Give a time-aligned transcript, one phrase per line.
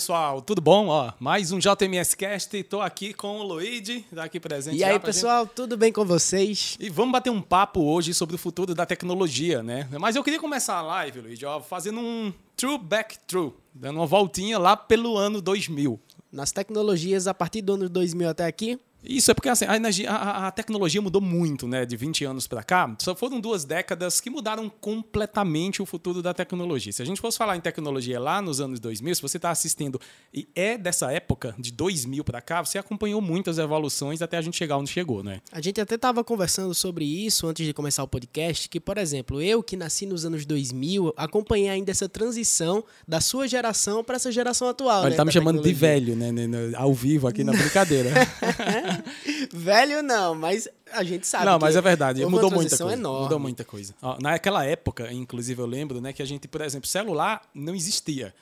[0.00, 0.86] Pessoal, tudo bom?
[0.86, 2.56] Ó, mais um JMS Cast.
[2.56, 4.78] Estou aqui com o Luigi, tá aqui presente.
[4.78, 5.52] E aí, pessoal, gente.
[5.52, 6.74] tudo bem com vocês?
[6.80, 9.86] E vamos bater um papo hoje sobre o futuro da tecnologia, né?
[10.00, 14.06] Mas eu queria começar a live, Luigi, ó, fazendo um true back true, dando uma
[14.06, 16.00] voltinha lá pelo ano 2000.
[16.32, 20.10] Nas tecnologias, a partir do ano 2000 até aqui, isso é porque assim, a, energia,
[20.10, 21.86] a, a, tecnologia mudou muito, né?
[21.86, 22.94] De 20 anos para cá.
[22.98, 26.92] Só foram duas décadas que mudaram completamente o futuro da tecnologia.
[26.92, 30.00] Se a gente fosse falar em tecnologia lá nos anos 2000, se você está assistindo
[30.32, 34.56] e é dessa época, de 2000 para cá, você acompanhou muitas evoluções até a gente
[34.56, 35.40] chegar onde chegou, né?
[35.50, 39.40] A gente até estava conversando sobre isso antes de começar o podcast, que, por exemplo,
[39.40, 44.30] eu que nasci nos anos 2000, acompanhei ainda essa transição da sua geração para essa
[44.30, 45.02] geração atual.
[45.02, 46.30] Ele né, tá me chamando de velho, né?
[46.76, 48.10] Ao vivo aqui na brincadeira.
[49.52, 51.44] Velho não, mas a gente sabe.
[51.44, 52.24] Não, mas é verdade.
[52.24, 52.92] Mudou muita coisa.
[52.92, 53.22] Enorme.
[53.22, 53.94] Mudou muita coisa.
[54.20, 58.34] naquela época, inclusive, eu lembro, né, que a gente, por exemplo, celular não existia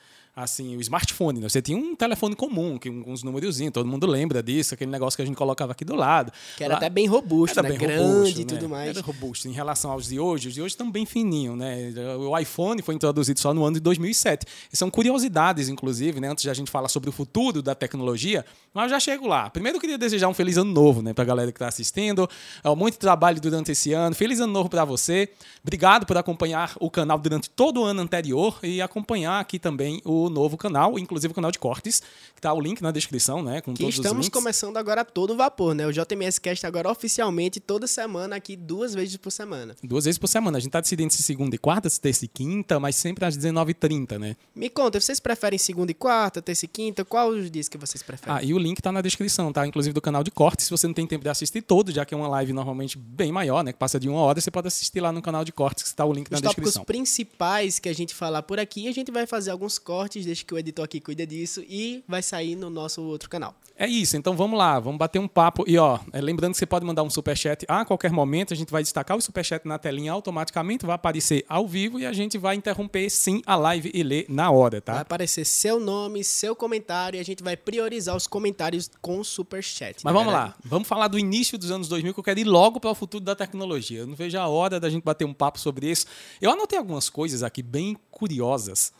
[0.43, 1.39] assim, o smartphone.
[1.39, 1.49] Né?
[1.49, 5.21] Você tinha um telefone comum, que uns númerozinhos, todo mundo lembra disso, aquele negócio que
[5.21, 6.31] a gente colocava aqui do lado.
[6.57, 7.77] Que era Lá, até bem robusto, era né?
[7.77, 8.67] Bem Grande robusto, e tudo né?
[8.67, 8.89] mais.
[8.89, 9.47] Era robusto.
[9.47, 11.91] Em relação aos de hoje, os de hoje estão bem fininhos, né?
[12.17, 14.45] O iPhone foi introduzido só no ano de 2007.
[14.71, 16.29] E são curiosidades, inclusive, né?
[16.29, 19.49] Antes de a gente falar sobre o futuro da tecnologia, mas eu já chego lá.
[19.49, 21.13] Primeiro eu queria desejar um feliz ano novo, né?
[21.13, 22.29] Pra galera que está assistindo.
[22.63, 24.15] É, muito trabalho durante esse ano.
[24.15, 25.29] Feliz ano novo para você.
[25.61, 30.28] Obrigado por acompanhar o canal durante todo o ano anterior e acompanhar aqui também o
[30.29, 32.01] novo canal, inclusive o canal de cortes,
[32.39, 33.59] que tá o link na descrição, né?
[33.59, 34.39] Com que todos estamos os links.
[34.39, 35.85] começando agora todo vapor, né?
[35.85, 39.75] O JMS Cast agora oficialmente toda semana aqui, duas vezes por semana.
[39.83, 40.57] Duas vezes por semana.
[40.57, 43.37] A gente tá decidindo se segunda e quarta, se terça e quinta, mas sempre às
[43.37, 44.37] 19h30, né?
[44.55, 47.03] Me conta, vocês preferem segunda e quarta, terça e quinta?
[47.03, 48.35] Qual os dias que vocês preferem?
[48.35, 49.67] Ah, e o link tá na descrição, tá?
[49.67, 50.65] Inclusive do canal de cortes.
[50.65, 53.31] Se você não tem tempo de assistir todo, já que é uma live normalmente bem
[53.33, 53.73] maior, né?
[53.73, 56.05] Que passa de uma hora, você pode assistir lá no canal de cortes, que está
[56.05, 56.83] o link os na descrição.
[56.83, 60.45] Os principais que a gente falar por aqui, a gente vai fazer alguns cortes, deixa
[60.45, 63.55] que o editor aqui cuida disso e vai sair no nosso outro canal.
[63.81, 65.63] É isso, então vamos lá, vamos bater um papo.
[65.65, 68.69] E ó, é, lembrando que você pode mandar um superchat a qualquer momento, a gente
[68.69, 72.57] vai destacar o superchat na telinha automaticamente, vai aparecer ao vivo e a gente vai
[72.57, 74.91] interromper sim a live e ler na hora, tá?
[74.91, 79.23] Vai aparecer seu nome, seu comentário e a gente vai priorizar os comentários com o
[79.23, 80.03] superchat.
[80.03, 82.81] Mas vamos lá, vamos falar do início dos anos 2000 que eu quero ir logo
[82.81, 83.99] para o futuro da tecnologia.
[83.99, 86.05] Eu não vejo a hora da gente bater um papo sobre isso.
[86.41, 88.91] Eu anotei algumas coisas aqui bem curiosas.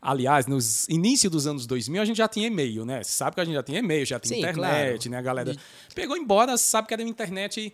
[0.00, 3.02] Aliás, nos início dos anos 2000 a gente já tinha e-mail, né?
[3.02, 5.10] Você sabe que a gente já tinha e-mail, já tinha Sim, internet, claro.
[5.10, 5.18] né?
[5.18, 5.56] A galera
[5.94, 7.72] pegou embora, sabe que era uma internet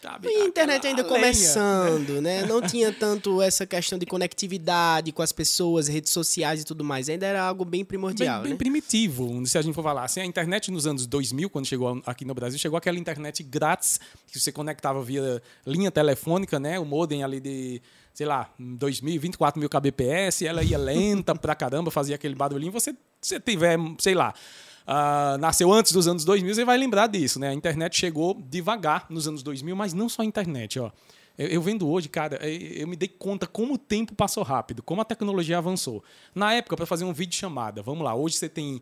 [0.00, 2.42] Sabe, e a internet ainda lenha, começando, né?
[2.42, 2.46] né?
[2.46, 7.08] Não tinha tanto essa questão de conectividade com as pessoas, redes sociais e tudo mais.
[7.08, 8.58] Ainda era algo bem primordial, Bem, bem né?
[8.58, 10.04] primitivo, se a gente for falar.
[10.04, 13.98] Assim, a internet nos anos 2000, quando chegou aqui no Brasil, chegou aquela internet grátis,
[14.30, 16.78] que você conectava via linha telefônica, né?
[16.78, 17.82] O modem ali de
[18.16, 22.72] sei lá, 2.000, 24 mil kbps, ela ia lenta pra caramba, fazia aquele barulhinho.
[22.72, 24.32] Você, se tiver, sei lá,
[24.88, 27.50] uh, nasceu antes dos anos 2000, você vai lembrar disso, né?
[27.50, 30.90] A internet chegou devagar nos anos 2000, mas não só a internet, ó.
[31.36, 35.02] Eu, eu vendo hoje, cara, eu me dei conta como o tempo passou rápido, como
[35.02, 36.02] a tecnologia avançou.
[36.34, 38.80] Na época, para fazer um vídeo chamada, vamos lá, hoje você tem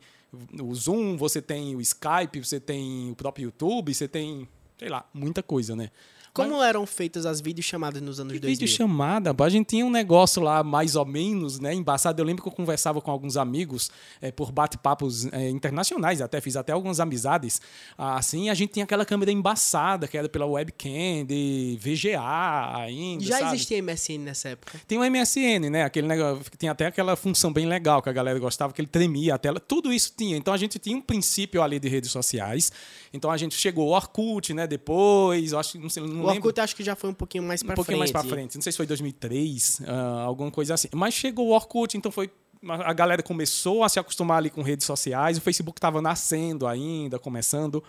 [0.62, 5.05] o Zoom, você tem o Skype, você tem o próprio YouTube, você tem, sei lá,
[5.12, 5.91] muita coisa, né?
[6.34, 6.67] Como Mas...
[6.67, 8.59] eram feitas as videochamadas nos anos 2000?
[8.59, 12.21] Videochamada, a gente tinha um negócio lá mais ou menos, né, embaçado.
[12.21, 13.89] Eu lembro que eu conversava com alguns amigos
[14.21, 17.62] é, por bate-papos é, internacionais, até fiz até algumas amizades.
[17.97, 23.23] Assim, a gente tinha aquela câmera embaçada, que era pela webcam, de VGA ainda.
[23.23, 23.55] Já sabe?
[23.55, 24.81] existia MSN nessa época?
[24.89, 25.84] Tem o MSN, né?
[25.84, 29.37] Aquele negócio, tem até aquela função bem legal que a galera gostava, que ele tremia
[29.37, 29.61] a tela.
[29.61, 30.37] Tudo isso tinha.
[30.37, 32.73] Então a gente tinha um princípio ali de redes sociais.
[33.14, 34.66] Então a gente chegou ao Orkut, né?
[34.66, 37.62] Depois, eu acho, não sei, não o Orkut acho que já foi um pouquinho mais
[37.62, 37.75] para frente.
[37.75, 38.56] Um pouquinho mais para frente.
[38.56, 40.88] Não sei se foi 2003, uh, ah, alguma coisa assim.
[40.93, 42.28] Mas chegou o Orkut, então foi
[42.66, 45.38] a galera começou a se acostumar ali com redes sociais.
[45.38, 47.84] O Facebook estava nascendo ainda, começando.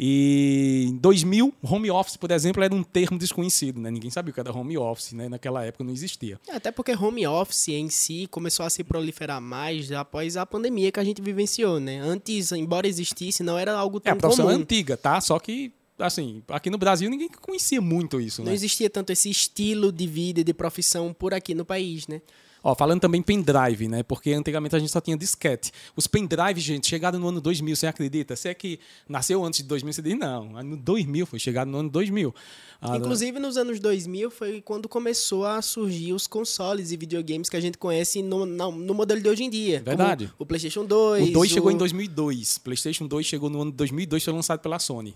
[0.00, 3.90] E em 2000, home office, por exemplo, era um termo desconhecido, né?
[3.90, 5.28] Ninguém sabia o que era home office, né?
[5.28, 6.38] Naquela época não existia.
[6.46, 10.92] É, até porque home office em si começou a se proliferar mais após a pandemia
[10.92, 11.98] que a gente vivenciou, né?
[11.98, 14.14] Antes, embora existisse, não era algo tão comum.
[14.14, 14.56] É, a profissão comum.
[14.56, 15.20] é antiga, tá?
[15.20, 18.54] Só que assim, aqui no Brasil ninguém conhecia muito isso, Não né?
[18.54, 22.22] existia tanto esse estilo de vida e de profissão por aqui no país, né?
[22.62, 24.02] Ó, falando também pendrive, né?
[24.02, 25.72] Porque antigamente a gente só tinha disquete.
[25.96, 28.34] Os pendrive, gente, chegaram no ano 2000, você acredita?
[28.34, 31.78] Você é que nasceu antes de 2000, você diz, não, no 2000, foi chegado no
[31.78, 32.34] ano 2000.
[32.80, 37.56] Ah, Inclusive, nos anos 2000 foi quando começou a surgir os consoles e videogames que
[37.56, 39.82] a gente conhece no, no, no modelo de hoje em dia.
[39.84, 40.32] Verdade.
[40.38, 41.28] O PlayStation 2.
[41.28, 41.54] O 2 o...
[41.54, 42.58] chegou em 2002.
[42.58, 45.14] PlayStation 2 chegou no ano 2002, foi lançado pela Sony.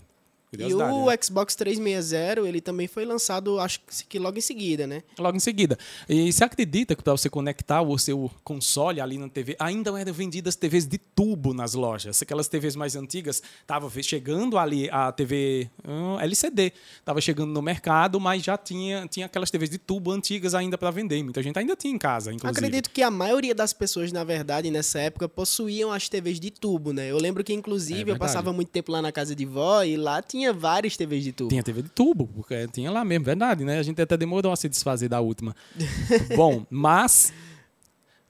[0.58, 1.16] E o né?
[1.22, 5.02] Xbox 360, ele também foi lançado, acho que logo em seguida, né?
[5.18, 5.78] Logo em seguida.
[6.06, 10.12] E você acredita que para você conectar o seu console ali na TV, ainda eram
[10.12, 12.20] vendidas TVs de tubo nas lojas?
[12.20, 18.20] Aquelas TVs mais antigas, estava chegando ali a TV uh, LCD, estava chegando no mercado,
[18.20, 21.22] mas já tinha, tinha aquelas TVs de tubo antigas ainda para vender.
[21.22, 22.58] Muita gente ainda tinha em casa, inclusive.
[22.58, 26.92] Acredito que a maioria das pessoas, na verdade, nessa época, possuíam as TVs de tubo,
[26.92, 27.10] né?
[27.10, 29.96] Eu lembro que, inclusive, é eu passava muito tempo lá na casa de vó e
[29.96, 31.50] lá tinha tinha várias TVs de tubo.
[31.50, 33.78] Tinha TV de tubo, porque tinha lá mesmo, verdade, né?
[33.78, 35.54] A gente até demorou a se desfazer da última.
[36.36, 37.32] Bom, mas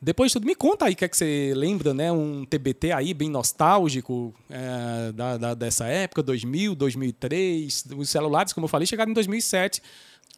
[0.00, 2.12] depois de tudo, me conta aí o que, é que você lembra, né?
[2.12, 7.84] Um TBT aí bem nostálgico é, da, da, dessa época, 2000, 2003.
[7.96, 9.82] Os celulares, como eu falei, chegaram em 2007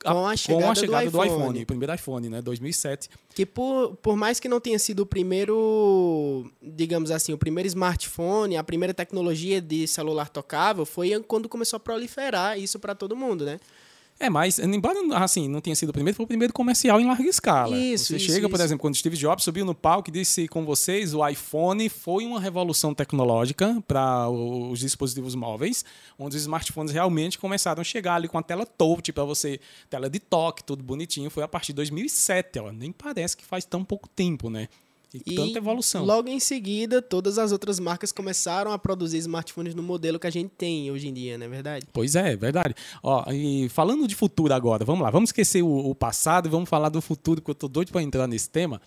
[0.03, 1.43] com a chegada, com a chegada do, do iPhone.
[1.43, 1.63] iPhone.
[1.63, 3.09] o primeiro iPhone, né, 2007.
[3.35, 8.57] Que por, por mais que não tenha sido o primeiro, digamos assim, o primeiro smartphone,
[8.57, 13.45] a primeira tecnologia de celular tocável, foi quando começou a proliferar isso para todo mundo,
[13.45, 13.59] né?
[14.19, 17.29] É, mas, embora assim, não tenha sido o primeiro, foi o primeiro comercial em larga
[17.29, 17.77] escala.
[17.77, 18.49] Isso, Você isso, chega, isso.
[18.49, 22.25] por exemplo, quando Steve Jobs subiu no palco e disse com vocês, o iPhone foi
[22.25, 25.85] uma revolução tecnológica para os dispositivos móveis,
[26.19, 30.09] onde os smartphones realmente começaram a chegar ali com a tela touch para você, tela
[30.09, 31.29] de toque, tudo bonitinho.
[31.29, 32.71] Foi a partir de 2007, ó.
[32.71, 34.69] Nem parece que faz tão pouco tempo, né?
[35.15, 36.05] E, e tanta evolução.
[36.05, 40.31] Logo em seguida, todas as outras marcas começaram a produzir smartphones no modelo que a
[40.31, 41.87] gente tem hoje em dia, não é verdade?
[41.93, 42.75] Pois é, é verdade.
[43.01, 46.69] Ó, e falando de futuro agora, vamos lá, vamos esquecer o, o passado e vamos
[46.69, 48.81] falar do futuro, porque eu tô doido para entrar nesse tema.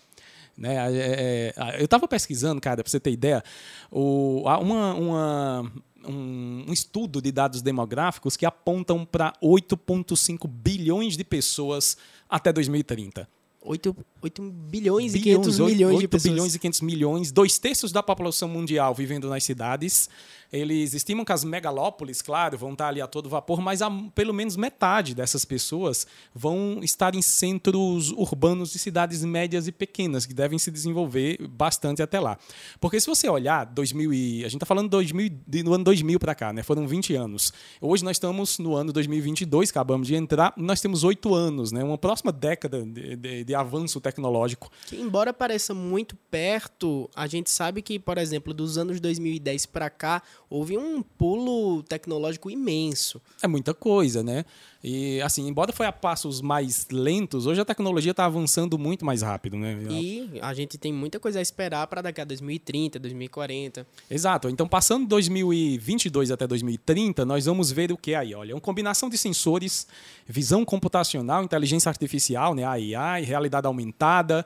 [0.54, 0.74] Né?
[0.74, 3.42] É, é, eu estava pesquisando, cara, para você ter ideia,
[3.90, 5.72] o, uma, uma,
[6.06, 11.96] um, um, estudo de dados demográficos que apontam para 8,5 bilhões de pessoas
[12.28, 13.26] até 2030.
[13.60, 16.32] 8, 8 bilhões, bilhões e 500 milhões 8 de pessoas.
[16.32, 20.08] bilhões e 500 milhões, dois terços da população mundial vivendo nas cidades.
[20.50, 24.32] Eles estimam que as megalópolis, claro, vão estar ali a todo vapor, mas a, pelo
[24.32, 30.32] menos metade dessas pessoas vão estar em centros urbanos de cidades médias e pequenas, que
[30.32, 32.38] devem se desenvolver bastante até lá.
[32.80, 36.34] Porque se você olhar, 2000 e, a gente está falando 2000, do ano 2000 para
[36.34, 36.62] cá, né?
[36.62, 37.52] foram 20 anos.
[37.78, 41.84] Hoje nós estamos no ano 2022, acabamos de entrar, nós temos oito anos, né?
[41.84, 44.70] uma próxima década de, de, de avanço tecnológico.
[44.86, 49.88] Que, embora pareça muito perto, a gente sabe que, por exemplo, dos anos 2010 para
[49.88, 53.20] cá, houve um pulo tecnológico imenso.
[53.42, 54.44] É muita coisa, né?
[54.82, 59.22] E, assim, embora foi a passos mais lentos, hoje a tecnologia está avançando muito mais
[59.22, 59.76] rápido, né?
[59.90, 63.86] E a gente tem muita coisa a esperar para daqui a 2030, 2040.
[64.08, 64.48] Exato.
[64.48, 68.34] Então, passando 2022 até 2030, nós vamos ver o que aí?
[68.34, 69.88] Olha, uma combinação de sensores,
[70.28, 72.64] visão computacional, inteligência artificial, né?
[72.64, 74.44] AI, realidade aumentada,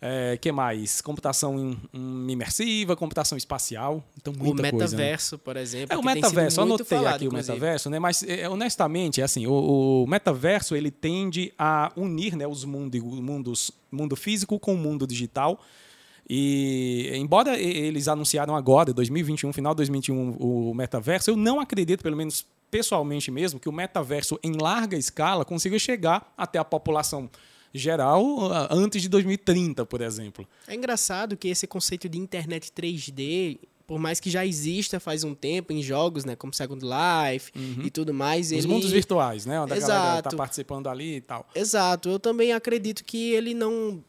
[0.00, 1.00] é, que mais?
[1.00, 4.04] Computação imersiva, computação espacial.
[4.16, 5.42] Então, muita o metaverso, coisa, né?
[5.44, 5.94] por exemplo.
[5.94, 7.52] É, o metaverso, anotei falado, aqui inclusive.
[7.52, 7.98] o metaverso, né?
[7.98, 13.02] Mas é, honestamente, é assim, o, o, metaverso ele tende a unir né, os mundos,
[13.02, 15.60] mundos, mundo físico com o mundo digital.
[16.28, 22.16] E embora eles anunciaram agora, 2021, final de 2021, o metaverso, eu não acredito, pelo
[22.16, 27.30] menos pessoalmente mesmo, que o metaverso em larga escala consiga chegar até a população
[27.76, 30.46] geral antes de 2030, por exemplo.
[30.66, 35.34] É engraçado que esse conceito de internet 3D, por mais que já exista faz um
[35.34, 37.84] tempo em jogos, né, como Second Life uhum.
[37.84, 38.66] e tudo mais, os ele...
[38.66, 39.92] mundos virtuais, né, onde Exato.
[39.92, 41.48] a galera tá participando ali e tal.
[41.54, 42.08] Exato.
[42.08, 44.02] Eu também acredito que ele não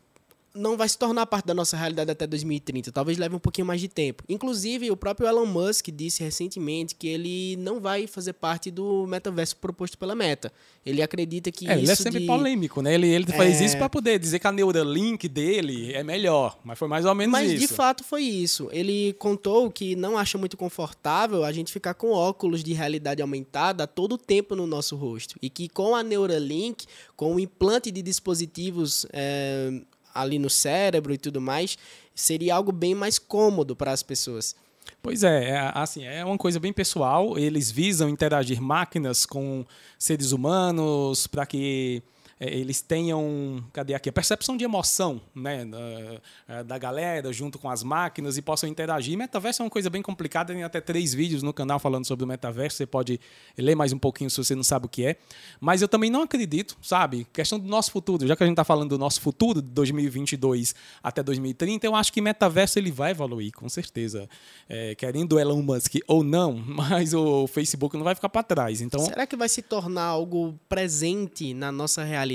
[0.58, 2.92] não vai se tornar parte da nossa realidade até 2030.
[2.92, 4.24] Talvez leve um pouquinho mais de tempo.
[4.28, 9.56] Inclusive, o próprio Elon Musk disse recentemente que ele não vai fazer parte do metaverso
[9.58, 10.52] proposto pela Meta.
[10.86, 12.26] Ele acredita que é, isso Ele é sempre de...
[12.26, 12.94] polêmico, né?
[12.94, 13.66] Ele, ele faz é...
[13.66, 16.58] isso para poder dizer que a Neuralink dele é melhor.
[16.64, 17.62] Mas foi mais ou menos mas, isso.
[17.62, 18.70] Mas, de fato, foi isso.
[18.72, 23.86] Ele contou que não acha muito confortável a gente ficar com óculos de realidade aumentada
[23.86, 25.36] todo o tempo no nosso rosto.
[25.42, 26.86] E que com a Neuralink,
[27.16, 29.06] com o implante de dispositivos...
[29.12, 29.72] É
[30.20, 31.78] ali no cérebro e tudo mais,
[32.14, 34.56] seria algo bem mais cômodo para as pessoas.
[35.02, 37.38] Pois é, é, assim, é uma coisa bem pessoal.
[37.38, 39.66] Eles visam interagir máquinas com
[39.98, 42.02] seres humanos para que
[42.40, 47.68] eles tenham, cadê aqui, a percepção de emoção né, da, é, da galera junto com
[47.70, 49.18] as máquinas e possam interagir.
[49.18, 52.28] Metaverso é uma coisa bem complicada, tem até três vídeos no canal falando sobre o
[52.28, 53.20] metaverso, você pode
[53.58, 55.16] ler mais um pouquinho se você não sabe o que é.
[55.60, 58.64] Mas eu também não acredito, sabe, questão do nosso futuro, já que a gente está
[58.64, 63.52] falando do nosso futuro, de 2022 até 2030, eu acho que metaverso ele vai evoluir,
[63.52, 64.30] com certeza.
[64.70, 68.80] É, querendo Elon Musk ou não, mas o Facebook não vai ficar para trás.
[68.80, 72.27] Então, Será que vai se tornar algo presente na nossa realidade?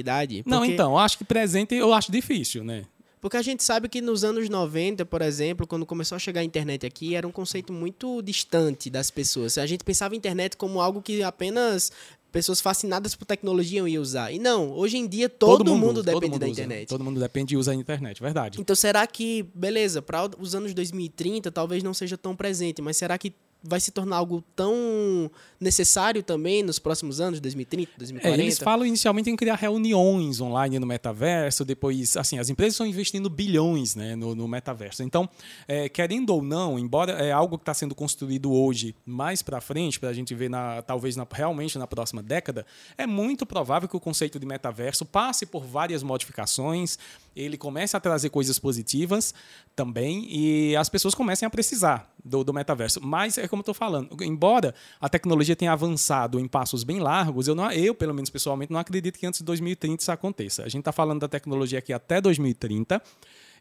[0.42, 0.50] Porque...
[0.50, 2.84] Não, então, acho que presente eu acho difícil, né?
[3.20, 6.44] Porque a gente sabe que nos anos 90, por exemplo, quando começou a chegar a
[6.44, 9.58] internet aqui, era um conceito muito distante das pessoas.
[9.58, 11.92] A gente pensava a internet como algo que apenas
[12.32, 14.32] pessoas fascinadas por tecnologia iam usar.
[14.32, 16.52] E não, hoje em dia todo, todo mundo, mundo, depende todo mundo da usa.
[16.62, 16.88] internet.
[16.88, 18.60] Todo mundo depende e usa a internet, verdade.
[18.60, 23.16] Então será que, beleza, para os anos 2030 talvez não seja tão presente, mas será
[23.16, 23.32] que
[23.62, 28.40] vai se tornar algo tão necessário também nos próximos anos, 2030, 2040?
[28.40, 32.86] É, eles falam inicialmente em criar reuniões online no metaverso, depois, assim, as empresas estão
[32.86, 35.02] investindo bilhões né, no, no metaverso.
[35.02, 35.28] Então,
[35.68, 40.00] é, querendo ou não, embora é algo que está sendo construído hoje mais para frente,
[40.00, 42.66] para a gente ver na, talvez na, realmente na próxima década,
[42.98, 46.98] é muito provável que o conceito de metaverso passe por várias modificações,
[47.34, 49.34] ele comece a trazer coisas positivas
[49.74, 53.00] também e as pessoas comecem a precisar do, do metaverso.
[53.02, 57.48] Mas é como eu estou falando, embora a tecnologia tenha avançado em passos bem largos,
[57.48, 60.62] eu, não, eu, pelo menos pessoalmente, não acredito que antes de 2030 isso aconteça.
[60.62, 63.02] A gente está falando da tecnologia aqui até 2030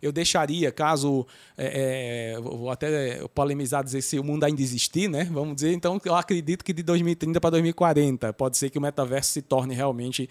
[0.01, 5.25] eu deixaria, caso é, é, vou até polemizar dizer se o mundo ainda existir, né?
[5.25, 9.32] Vamos dizer, então eu acredito que de 2030 para 2040 pode ser que o metaverso
[9.32, 10.28] se torne realmente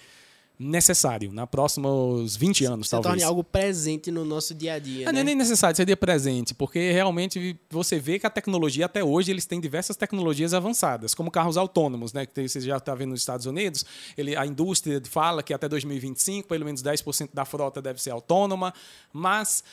[0.61, 3.09] necessário na próximos 20 anos, se talvez.
[3.09, 5.09] torne algo presente no nosso dia a dia.
[5.09, 5.25] É, né?
[5.25, 9.59] nem necessário seria presente, porque realmente você vê que a tecnologia, até hoje, eles têm
[9.59, 12.27] diversas tecnologias avançadas, como carros autônomos, né?
[12.27, 13.87] Que você já está vendo nos Estados Unidos.
[14.19, 18.75] Ele, a indústria fala que até 2025, pelo menos 10% da frota deve ser autônoma,
[19.15, 19.65] mas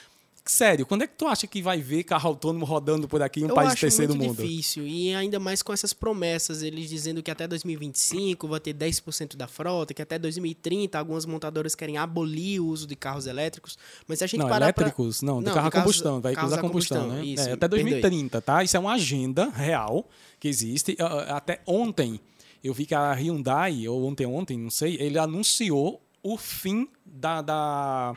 [0.47, 3.45] Sério, quando é que tu acha que vai ver carro autônomo rodando por aqui em
[3.45, 4.41] um eu país acho terceiro muito mundo?
[4.41, 4.87] difícil.
[4.87, 9.47] E ainda mais com essas promessas, eles dizendo que até 2025 vai ter 10% da
[9.47, 13.77] frota, que até 2030 algumas montadoras querem abolir o uso de carros elétricos.
[14.07, 15.27] Mas a gente não, parar elétricos, pra...
[15.27, 17.25] não, de não, carro a combustão, veículos a combustão, combustão, né?
[17.25, 18.41] Isso, é, até 2030, perdoe.
[18.41, 18.63] tá?
[18.63, 20.07] Isso é uma agenda real
[20.39, 20.95] que existe.
[21.27, 22.19] Até ontem
[22.63, 27.41] eu vi que a Hyundai, ou ontem ontem, não sei, ele anunciou o fim da,
[27.41, 28.13] da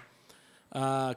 [0.71, 1.15] a,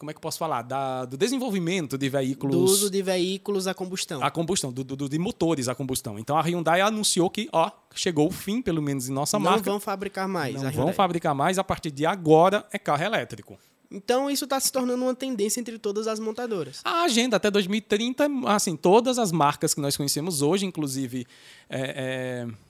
[0.00, 0.62] como é que eu posso falar?
[0.62, 2.56] Da, do desenvolvimento de veículos.
[2.56, 4.24] Do uso de veículos a combustão.
[4.24, 6.18] A combustão, do, do, de motores a combustão.
[6.18, 9.58] Então a Hyundai anunciou que, ó, chegou o fim, pelo menos em nossa não marca.
[9.58, 10.54] Não vão fabricar mais.
[10.54, 11.58] Não vão fabricar mais.
[11.58, 13.58] A partir de agora é carro elétrico.
[13.90, 16.80] Então isso está se tornando uma tendência entre todas as montadoras.
[16.82, 21.26] A agenda até 2030, assim, todas as marcas que nós conhecemos hoje, inclusive.
[21.68, 22.69] É, é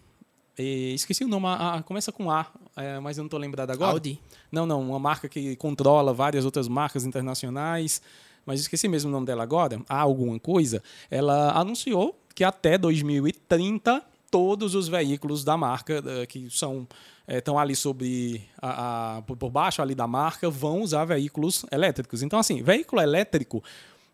[0.61, 3.71] e esqueci o nome, a, a, começa com A, é, mas eu não estou lembrado
[3.71, 3.93] agora.
[3.93, 4.21] Audi?
[4.51, 8.03] Não, não, uma marca que controla várias outras marcas internacionais,
[8.45, 9.81] mas esqueci mesmo o nome dela agora.
[9.89, 10.83] Há alguma coisa.
[11.11, 16.87] Ela anunciou que até 2030 todos os veículos da marca uh, que são
[17.29, 22.23] estão é, ali sobre a, a, por baixo ali da marca vão usar veículos elétricos.
[22.23, 23.63] Então assim, veículo elétrico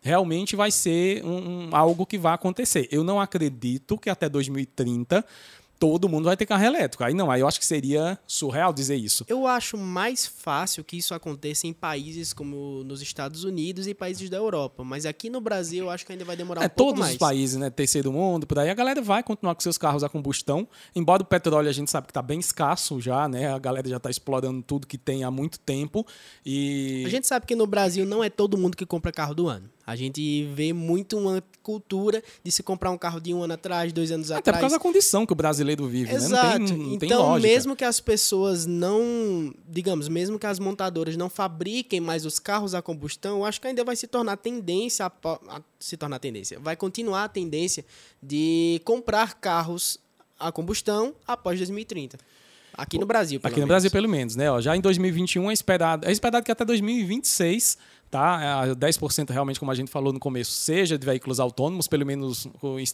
[0.01, 2.87] realmente vai ser um, um, algo que vai acontecer.
[2.91, 5.25] Eu não acredito que até 2030
[5.79, 7.03] todo mundo vai ter carro elétrico.
[7.03, 9.25] Aí não, aí eu acho que seria surreal dizer isso.
[9.27, 14.29] Eu acho mais fácil que isso aconteça em países como nos Estados Unidos e países
[14.29, 14.83] da Europa.
[14.83, 17.11] Mas aqui no Brasil eu acho que ainda vai demorar é, um pouco mais.
[17.11, 17.69] Todos os países, né?
[17.69, 20.67] Terceiro mundo, por aí, a galera vai continuar com seus carros a combustão.
[20.95, 23.53] Embora o petróleo a gente sabe que está bem escasso já, né?
[23.53, 26.05] A galera já está explorando tudo que tem há muito tempo.
[26.45, 27.03] E...
[27.05, 29.69] A gente sabe que no Brasil não é todo mundo que compra carro do ano.
[29.87, 33.93] A gente vê muito uma cultura de se comprar um carro de um ano atrás,
[33.93, 34.57] dois anos Até atrás.
[34.57, 36.45] Até por causa da condição que o brasileiro vive, Exato.
[36.45, 36.59] né?
[36.59, 41.15] Não tem, não então, tem mesmo que as pessoas não, digamos, mesmo que as montadoras
[41.15, 45.05] não fabriquem mais os carros a combustão, eu acho que ainda vai se tornar tendência,
[45.05, 45.11] a,
[45.47, 47.85] a, se tornar tendência, vai continuar a tendência
[48.21, 49.97] de comprar carros
[50.37, 52.17] a combustão após 2030.
[52.77, 53.65] Aqui no Brasil, pelo Aqui menos.
[53.65, 54.51] no Brasil, pelo menos, né?
[54.51, 57.75] Ó, já em 2021 é esperado, é esperado que até 2026
[58.09, 58.65] tá?
[58.75, 62.47] 10% é, realmente, como a gente falou no começo, seja de veículos autônomos, pelo menos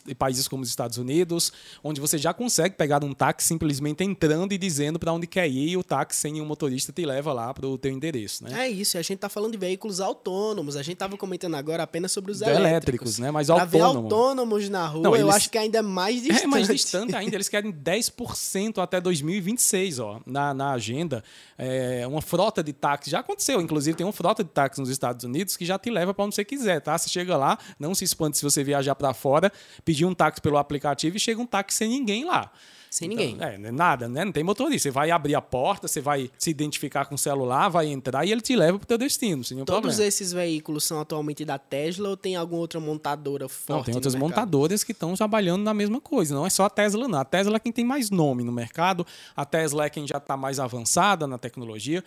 [0.07, 1.51] em países como os Estados Unidos,
[1.83, 5.69] onde você já consegue pegar um táxi simplesmente entrando e dizendo para onde quer ir,
[5.69, 8.65] e o táxi sem nenhum motorista te leva lá para o teu endereço, né?
[8.65, 12.11] É isso, a gente está falando de veículos autônomos, a gente estava comentando agora apenas
[12.11, 13.31] sobre os elétricos, elétricos, né?
[13.31, 13.71] Mas autônomo.
[13.71, 16.43] ver autônomos na rua, Não, eu acho que ainda é mais distante.
[16.43, 21.23] É mais distante ainda, eles querem 10% até 2026, ó, na, na agenda.
[21.57, 25.02] É, uma frota de táxi, já aconteceu, inclusive tem uma frota de táxi nos Estados
[25.23, 26.97] Unidos que já te leva para onde você quiser, tá?
[26.97, 29.51] Você chega lá, não se espante se você viajar para fora,
[29.83, 32.51] pedir um táxi pelo aplicativo e chega um táxi sem ninguém lá.
[32.93, 33.33] Sem ninguém.
[33.33, 34.23] Então, é, nada, né?
[34.23, 34.83] Não tem motorista.
[34.83, 38.31] Você vai abrir a porta, você vai se identificar com o celular, vai entrar e
[38.31, 40.07] ele te leva para o teu destino, sem nenhum Todos problema.
[40.07, 43.69] esses veículos são atualmente da Tesla ou tem alguma outra montadora forte?
[43.71, 44.29] Não, tem outras mercado?
[44.29, 46.35] montadoras que estão trabalhando na mesma coisa.
[46.35, 47.17] Não é só a Tesla, não.
[47.17, 49.07] A Tesla é quem tem mais nome no mercado.
[49.35, 52.03] A Tesla é quem já está mais avançada na tecnologia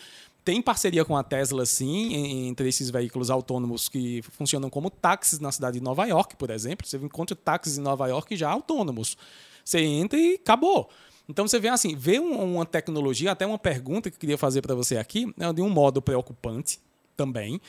[0.46, 5.50] tem parceria com a Tesla, sim, entre esses veículos autônomos que funcionam como táxis na
[5.50, 6.86] cidade de Nova York, por exemplo.
[6.86, 9.18] Você encontra táxis em Nova York já autônomos.
[9.64, 10.88] Você entra e acabou.
[11.28, 14.72] Então você vê assim, vê uma tecnologia, até uma pergunta que eu queria fazer para
[14.72, 16.78] você aqui, é de um modo preocupante,
[17.16, 17.60] também.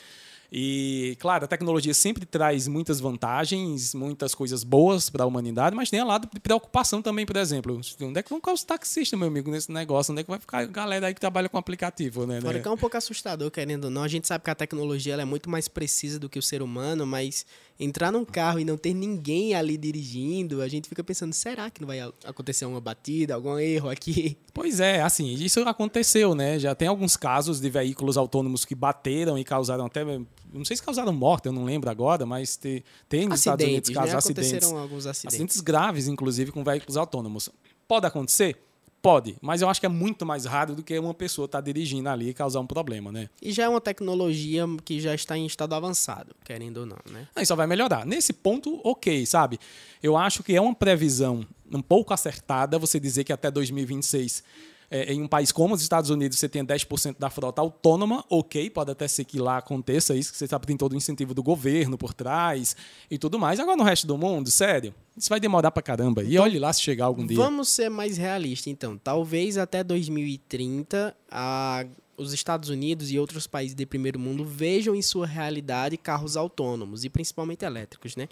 [0.50, 5.90] E, claro, a tecnologia sempre traz muitas vantagens, muitas coisas boas para a humanidade, mas
[5.90, 7.78] tem a lado de preocupação também, por exemplo.
[8.00, 10.12] Onde é que vão ficar os taxistas, meu amigo, nesse negócio?
[10.12, 12.40] Onde é que vai ficar a galera aí que trabalha com aplicativo, né?
[12.40, 14.02] Fora que é um pouco assustador, querendo ou não.
[14.02, 17.06] A gente sabe que a tecnologia é muito mais precisa do que o ser humano,
[17.06, 17.44] mas
[17.78, 21.80] entrar num carro e não ter ninguém ali dirigindo, a gente fica pensando, será que
[21.80, 24.36] não vai acontecer uma batida, algum erro aqui?
[24.58, 26.58] Pois é, assim, isso aconteceu, né?
[26.58, 30.04] Já tem alguns casos de veículos autônomos que bateram e causaram até
[30.52, 33.90] não sei se causaram morte, eu não lembro agora, mas te, tem nos Estados Unidos
[33.90, 34.18] casos né?
[34.18, 34.72] acidentes.
[34.72, 35.24] alguns acidentes.
[35.26, 37.48] Acidentes graves, inclusive, com veículos autônomos.
[37.86, 38.56] Pode acontecer?
[39.00, 41.62] Pode, mas eu acho que é muito mais raro do que uma pessoa estar tá
[41.62, 43.30] dirigindo ali e causar um problema, né?
[43.40, 47.28] E já é uma tecnologia que já está em estado avançado, querendo ou não, né?
[47.36, 48.04] Aí só vai melhorar.
[48.04, 49.58] Nesse ponto, ok, sabe?
[50.02, 54.42] Eu acho que é uma previsão um pouco acertada você dizer que até 2026
[54.90, 58.70] é, em um país como os Estados Unidos você tenha 10% da frota autônoma, ok,
[58.70, 61.34] pode até ser que lá aconteça isso, que você sabe que tem todo o incentivo
[61.34, 62.76] do governo por trás
[63.10, 63.60] e tudo mais.
[63.60, 66.22] Agora no resto do mundo, sério, isso vai demorar pra caramba.
[66.22, 67.36] E então, olhe lá se chegar algum dia.
[67.36, 68.96] Vamos ser mais realistas, então.
[68.96, 71.84] Talvez até 2030 a
[72.16, 77.04] os Estados Unidos e outros países de primeiro mundo vejam em sua realidade carros autônomos
[77.04, 78.28] e principalmente elétricos, né?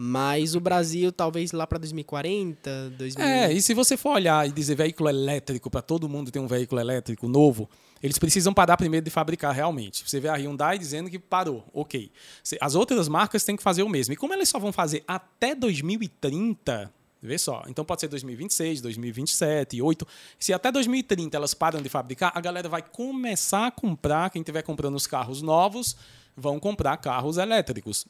[0.00, 3.26] Mas o Brasil, talvez lá para 2040, 2000...
[3.26, 6.46] É, e se você for olhar e dizer veículo elétrico, para todo mundo ter um
[6.46, 7.68] veículo elétrico novo,
[8.00, 10.08] eles precisam parar primeiro de fabricar realmente.
[10.08, 12.12] Você vê a Hyundai dizendo que parou, ok.
[12.60, 14.14] As outras marcas têm que fazer o mesmo.
[14.14, 17.64] E como eles só vão fazer até 2030, Vê só.
[17.66, 20.06] Então pode ser 2026, 2027, 2028.
[20.38, 24.30] Se até 2030 elas param de fabricar, a galera vai começar a comprar.
[24.30, 25.96] Quem estiver comprando os carros novos,
[26.36, 28.06] vão comprar carros elétricos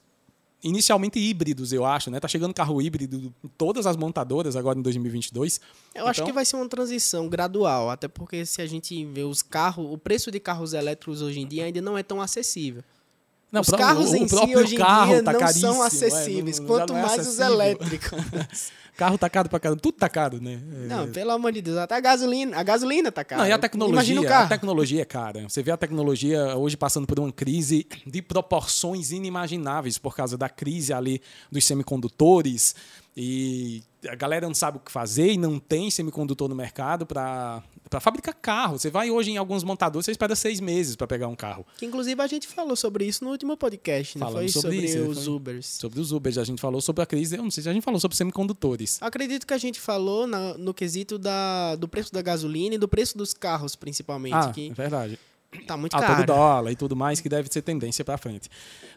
[0.63, 2.19] inicialmente híbridos, eu acho, né?
[2.19, 5.59] Tá chegando carro híbrido em todas as montadoras agora em 2022.
[5.59, 6.09] Eu então...
[6.09, 9.87] acho que vai ser uma transição gradual, até porque se a gente vê os carros,
[9.91, 12.83] o preço de carros elétricos hoje em dia ainda não é tão acessível.
[13.51, 16.67] Não, os carros o, em si hoje em dia tá não são acessíveis, é, não,
[16.67, 17.47] quanto é mais acessível.
[17.47, 18.73] os elétricos.
[18.99, 20.61] Carro tá caro pra caramba, tudo tá caro, né?
[20.89, 23.43] Não, pelo amor de Deus, até a gasolina, a gasolina tá cara.
[23.43, 25.49] Não, e a tecnologia, a tecnologia é cara.
[25.49, 30.49] Você vê a tecnologia hoje passando por uma crise de proporções inimagináveis por causa da
[30.49, 32.75] crise ali dos semicondutores
[33.21, 37.65] e a galera não sabe o que fazer e não tem semicondutor no mercado para
[38.01, 38.79] fabricar carro.
[38.79, 41.67] Você vai hoje em alguns montadores, você espera seis meses para pegar um carro.
[41.77, 44.49] Que inclusive a gente falou sobre isso no último podcast, não foi?
[44.49, 45.35] Sobre, sobre isso, os foi.
[45.35, 45.67] Ubers.
[45.67, 47.37] Sobre os Ubers, a gente falou sobre a crise.
[47.37, 49.03] Eu não sei se a gente falou sobre semicondutores.
[49.03, 52.87] Acredito que a gente falou na, no quesito da, do preço da gasolina e do
[52.87, 54.35] preço dos carros, principalmente.
[54.35, 55.19] Ah, que é verdade.
[55.67, 56.23] Tá muito caro.
[56.23, 58.49] do dólar e tudo mais, que deve ser tendência para frente.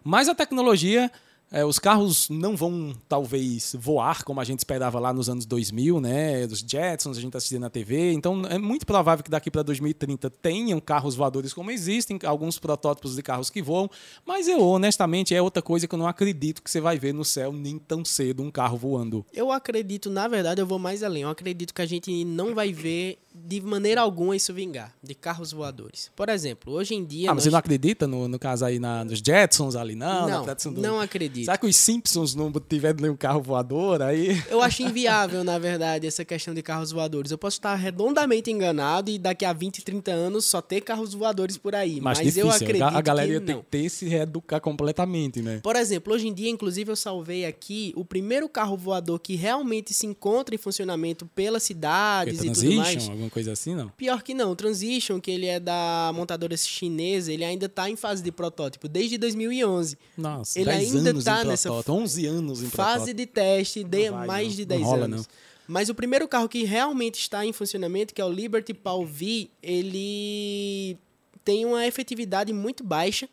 [0.03, 1.09] Mas a tecnologia
[1.51, 5.99] é, os carros não vão, talvez, voar como a gente esperava lá nos anos 2000,
[5.99, 6.47] né?
[6.47, 8.13] Dos Jetsons, a gente está assistindo na TV.
[8.13, 13.17] Então, é muito provável que daqui para 2030 tenham carros voadores como existem, alguns protótipos
[13.17, 13.89] de carros que voam.
[14.25, 17.25] Mas eu, honestamente, é outra coisa que eu não acredito que você vai ver no
[17.25, 19.25] céu nem tão cedo um carro voando.
[19.33, 21.23] Eu acredito, na verdade, eu vou mais além.
[21.23, 25.51] Eu acredito que a gente não vai ver de maneira alguma isso vingar, de carros
[25.51, 26.11] voadores.
[26.15, 27.29] Por exemplo, hoje em dia.
[27.29, 27.43] Ah, mas nós...
[27.45, 30.27] você não acredita no, no caso aí na, nos Jetsons ali, não?
[30.27, 30.81] Não, do...
[30.81, 31.45] não acredito.
[31.45, 34.41] Será que os Simpsons não tiveram nenhum carro voador aí?
[34.49, 37.31] Eu acho inviável, na verdade, essa questão de carros voadores.
[37.31, 41.57] Eu posso estar redondamente enganado e daqui a 20, 30 anos só ter carros voadores
[41.57, 42.01] por aí.
[42.01, 42.43] Mas, mas difícil.
[42.43, 42.83] eu acredito.
[42.83, 45.59] A galera que ia ter que ter se reeducar completamente, né?
[45.63, 49.93] Por exemplo, hoje em dia, inclusive, eu salvei aqui o primeiro carro voador que realmente
[49.93, 53.89] se encontra em funcionamento pelas cidades e tudo mais alguma coisa assim, não?
[53.89, 54.51] Pior que não.
[54.51, 58.87] O Transition, que ele é da montadora chinesa, ele ainda está em fase de protótipo
[58.87, 59.97] desde 2011.
[60.17, 63.17] Nossa, ele ainda está nessa 11 anos em fase protótipo.
[63.17, 64.55] de teste de vai, mais não.
[64.55, 65.27] de 10 rola, anos.
[65.27, 65.33] Não.
[65.67, 69.49] Mas o primeiro carro que realmente está em funcionamento, que é o Liberty Pal V,
[69.61, 70.97] ele
[71.45, 73.29] tem uma efetividade muito baixa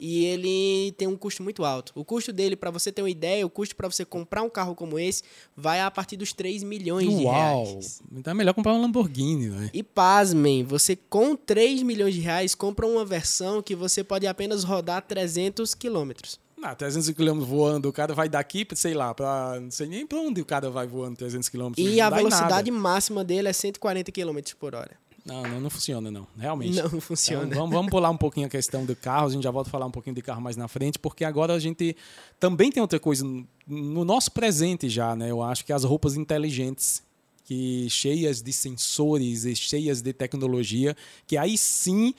[0.00, 1.92] e ele tem um custo muito alto.
[1.94, 4.74] O custo dele, para você ter uma ideia, o custo para você comprar um carro
[4.74, 5.22] como esse
[5.54, 7.18] vai a partir dos 3 milhões Uau.
[7.18, 8.02] de reais.
[8.10, 9.70] Então é melhor comprar um Lamborghini, né?
[9.74, 14.64] E pasmem, você com 3 milhões de reais compra uma versão que você pode apenas
[14.64, 16.40] rodar 300 quilômetros.
[16.62, 20.18] Ah, 300 km voando, o cara vai daqui, sei lá, para não sei nem para
[20.18, 21.72] onde o cara vai voando 300 km.
[21.76, 24.96] E a velocidade máxima dele é 140 km por hora.
[25.30, 26.26] Não, não, não, funciona, não.
[26.36, 26.82] Realmente.
[26.82, 27.44] Não funciona.
[27.44, 29.70] Então, vamos, vamos pular um pouquinho a questão do carro, a gente já volta a
[29.70, 31.96] falar um pouquinho de carro mais na frente, porque agora a gente
[32.40, 33.24] também tem outra coisa
[33.66, 35.30] no nosso presente já, né?
[35.30, 37.02] Eu acho que as roupas inteligentes,
[37.44, 42.12] que cheias de sensores e cheias de tecnologia, que aí sim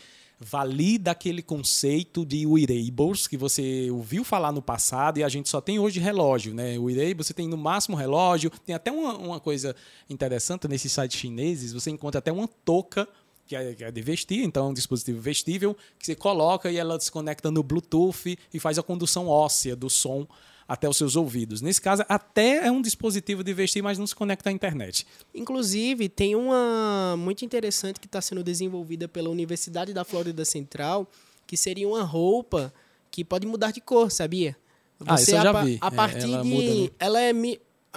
[0.43, 5.61] valida aquele conceito de wearables que você ouviu falar no passado e a gente só
[5.61, 6.79] tem hoje relógio, né?
[6.79, 9.75] O wearable você tem no máximo relógio, tem até uma, uma coisa
[10.09, 13.07] interessante nesses sites chineses, você encontra até uma touca
[13.45, 16.77] que é, que é de vestir, então é um dispositivo vestível que você coloca e
[16.77, 20.27] ela desconecta no Bluetooth e faz a condução óssea do som
[20.71, 21.61] até os seus ouvidos.
[21.61, 25.05] Nesse caso, até é um dispositivo de vestir, mas não se conecta à internet.
[25.35, 31.11] Inclusive, tem uma muito interessante que está sendo desenvolvida pela Universidade da Flórida Central,
[31.45, 32.73] que seria uma roupa
[33.11, 34.55] que pode mudar de cor, sabia?
[35.05, 35.77] ah, isso eu já vi.
[35.81, 36.47] A partir é, ela de.
[36.47, 36.89] Muda, né?
[36.97, 37.33] Ela é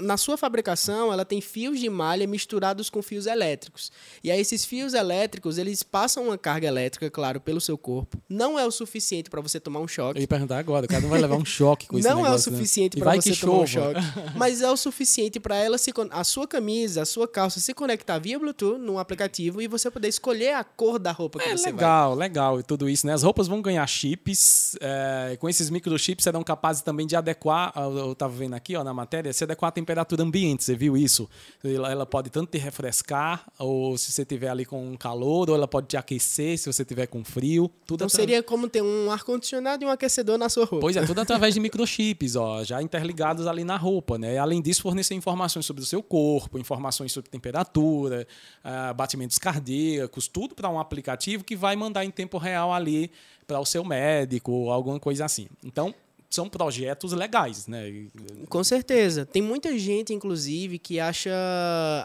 [0.01, 3.93] na sua fabricação, ela tem fios de malha misturados com fios elétricos.
[4.23, 8.19] E aí esses fios elétricos, eles passam uma carga elétrica, claro, pelo seu corpo.
[8.29, 10.19] Não é o suficiente para você tomar um choque.
[10.19, 12.09] Eu ia perguntar agora, cada um vai levar um choque com isso.
[12.09, 12.59] Não negócio, é o né?
[12.59, 13.05] suficiente né?
[13.05, 14.01] para você tomar um choque,
[14.37, 18.19] mas é o suficiente para ela se a sua camisa, a sua calça se conectar
[18.19, 21.67] via Bluetooth num aplicativo e você poder escolher a cor da roupa que é, você
[21.67, 22.29] legal, vai.
[22.29, 23.13] legal, e tudo isso, né?
[23.13, 28.13] As roupas vão ganhar chips, é, com esses microchips serão capazes também de adequar, eu
[28.13, 31.29] estava vendo aqui, ó, na matéria, se adequar a temperatura ambiente você viu isso?
[31.63, 35.69] Ela, ela, pode tanto te refrescar, ou se você tiver ali com calor, ou ela
[35.69, 37.71] pode te aquecer se você tiver com frio.
[37.87, 40.81] Tudo então seria como ter um ar-condicionado e um aquecedor na sua roupa.
[40.81, 44.19] Pois é, tudo através de microchips, ó, já interligados ali na roupa.
[44.19, 44.39] Né?
[44.39, 48.27] Além disso, fornecer informações sobre o seu corpo, informações sobre temperatura,
[48.65, 53.11] uh, batimentos cardíacos, tudo para um aplicativo que vai mandar em tempo real ali
[53.47, 55.49] para o seu médico, alguma coisa assim.
[55.63, 55.95] Então,
[56.35, 58.07] são projetos legais, né?
[58.49, 59.25] Com certeza.
[59.25, 61.31] Tem muita gente, inclusive, que acha,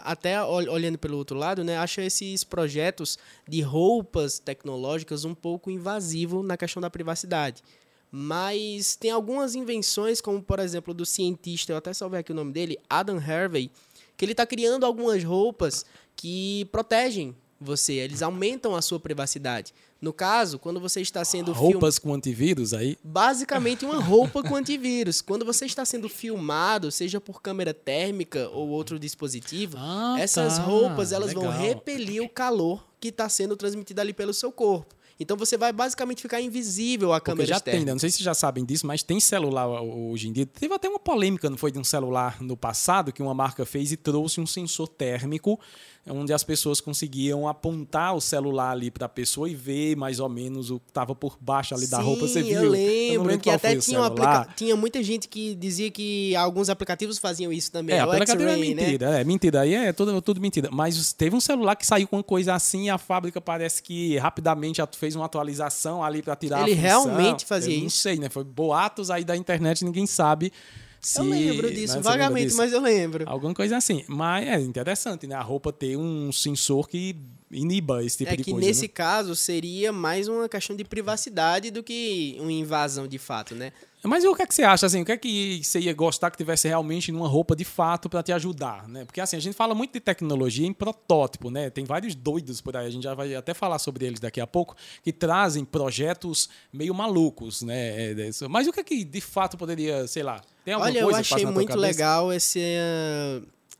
[0.04, 6.42] até olhando pelo outro lado, né, acha esses projetos de roupas tecnológicas um pouco invasivo
[6.42, 7.62] na questão da privacidade.
[8.10, 12.52] Mas tem algumas invenções, como por exemplo do cientista, eu até salvei aqui o nome
[12.52, 13.70] dele, Adam Harvey,
[14.16, 15.84] que ele está criando algumas roupas
[16.16, 19.72] que protegem você, eles aumentam a sua privacidade.
[20.00, 22.12] No caso, quando você está sendo roupas film...
[22.12, 22.96] com antivírus aí?
[23.04, 25.20] Basicamente uma roupa com antivírus.
[25.20, 30.62] Quando você está sendo filmado, seja por câmera térmica ou outro dispositivo, ah, essas tá.
[30.62, 31.52] roupas elas Legal.
[31.52, 34.94] vão repelir o calor que está sendo transmitido ali pelo seu corpo.
[35.20, 37.78] Então você vai basicamente ficar invisível à câmera já externa.
[37.78, 37.92] tem, né?
[37.92, 40.46] não sei se já sabem disso, mas tem celular hoje em dia.
[40.46, 43.92] Teve até uma polêmica, não foi de um celular no passado que uma marca fez
[43.92, 45.60] e trouxe um sensor térmico
[46.08, 50.28] onde as pessoas conseguiam apontar o celular ali para a pessoa e ver mais ou
[50.28, 52.26] menos o que estava por baixo ali Sim, da roupa.
[52.26, 52.62] Você viu?
[52.62, 54.48] Eu lembro, eu que até tinha, um aplica...
[54.56, 57.96] tinha muita gente que dizia que alguns aplicativos faziam isso também.
[57.96, 58.56] É, o aplicativo é né?
[58.56, 59.20] mentira, né?
[59.20, 59.60] é mentira.
[59.60, 60.68] Aí é tudo, tudo mentira.
[60.72, 64.16] Mas teve um celular que saiu com uma coisa assim e a fábrica parece que
[64.18, 67.84] rapidamente fez uma atualização ali para tirar Ele realmente fazia eu isso?
[67.84, 68.28] Não sei, né?
[68.28, 70.52] Foi boatos aí da internet, ninguém sabe.
[71.00, 72.58] Se, eu lembro disso, né, vagamente, disso?
[72.58, 73.24] mas eu lembro.
[73.26, 74.04] Alguma coisa assim.
[74.06, 75.34] Mas é interessante, né?
[75.34, 77.16] A roupa ter um sensor que
[77.50, 78.58] iniba esse tipo é de coisa.
[78.58, 78.88] É que nesse né?
[78.88, 83.72] caso seria mais uma questão de privacidade do que uma invasão de fato, né?
[84.02, 86.30] Mas o que é que você acha, assim, o que é que você ia gostar
[86.30, 89.04] que tivesse realmente numa roupa de fato para te ajudar, né?
[89.04, 91.68] Porque assim, a gente fala muito de tecnologia em protótipo, né?
[91.68, 94.46] Tem vários doidos por aí, a gente já vai até falar sobre eles daqui a
[94.46, 98.12] pouco, que trazem projetos meio malucos, né?
[98.12, 101.18] É, Mas o que é que de fato poderia, sei lá, tem alguma Olha, coisa
[101.18, 102.60] eu achei muito legal esse,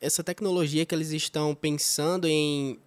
[0.01, 2.79] essa tecnologia que eles estão pensando em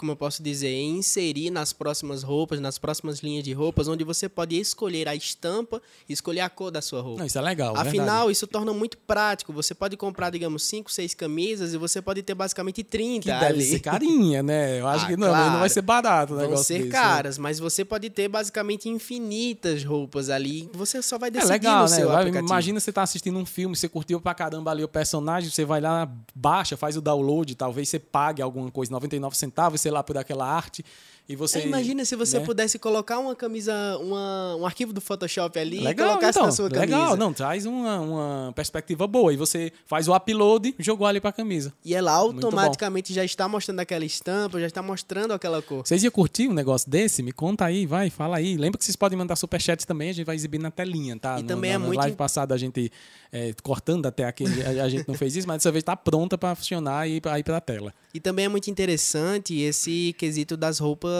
[0.00, 4.30] como eu posso dizer, inserir nas próximas roupas, nas próximas linhas de roupas, onde você
[4.30, 7.18] pode escolher a estampa e escolher a cor da sua roupa.
[7.18, 7.76] Não, isso é legal.
[7.76, 8.32] Afinal, verdade.
[8.32, 9.52] isso torna muito prático.
[9.52, 13.58] Você pode comprar, digamos, 5, 6 camisas e você pode ter basicamente 30 que ali.
[13.58, 14.80] deve ser carinha, né?
[14.80, 15.52] Eu acho ah, que não, claro.
[15.52, 17.42] não vai ser barato o negócio Vão ser desse, caras, né?
[17.42, 20.70] mas você pode ter basicamente infinitas roupas ali.
[20.72, 21.96] Você só vai decidir é legal, no né?
[21.96, 22.48] seu vai, aplicativo.
[22.48, 25.82] Imagina você tá assistindo um filme, você curtiu pra caramba ali o personagem, você vai
[25.82, 30.16] lá, baixa, faz o download, talvez você pague alguma coisa, 99 centavos, sei lá, por
[30.16, 30.84] aquela arte arte
[31.28, 31.60] e você.
[31.60, 32.44] É, imagina se você né?
[32.44, 36.52] pudesse colocar uma camisa, uma, um arquivo do Photoshop ali legal, e colocasse então, na
[36.52, 36.96] sua camisa.
[36.96, 39.32] Legal, não, traz uma, uma perspectiva boa.
[39.32, 41.72] E você faz o upload e jogou ali pra camisa.
[41.84, 45.86] E ela automaticamente já está mostrando aquela estampa, já está mostrando aquela cor.
[45.86, 47.22] Vocês iam curtir um negócio desse?
[47.22, 48.56] Me conta aí, vai, fala aí.
[48.56, 51.38] Lembra que vocês podem mandar superchat também, a gente vai exibir na telinha, tá?
[51.38, 51.98] E no, também na, é na muito.
[51.98, 52.90] live passada a gente
[53.32, 56.36] é, cortando até aqui, a, a, gente não fez isso, mas dessa vez está pronta
[56.36, 57.94] para funcionar e ir para a tela.
[58.12, 61.19] E também é muito interessante esse quesito das roupas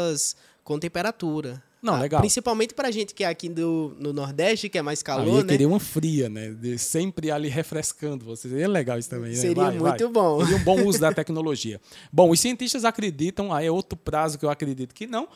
[0.62, 1.62] com temperatura.
[1.82, 2.20] Não, ah, legal.
[2.20, 5.42] Principalmente pra gente que é aqui do, no Nordeste, que é mais calor, eu ia
[5.42, 5.48] né?
[5.48, 6.50] querer uma fria, né?
[6.50, 8.48] De sempre ali refrescando você.
[8.48, 9.36] Seria legal isso também, né?
[9.36, 10.12] Seria vai, muito vai.
[10.12, 10.44] bom.
[10.44, 11.80] Seria um bom uso da tecnologia.
[12.12, 15.26] Bom, os cientistas acreditam, aí é outro prazo que eu acredito que não,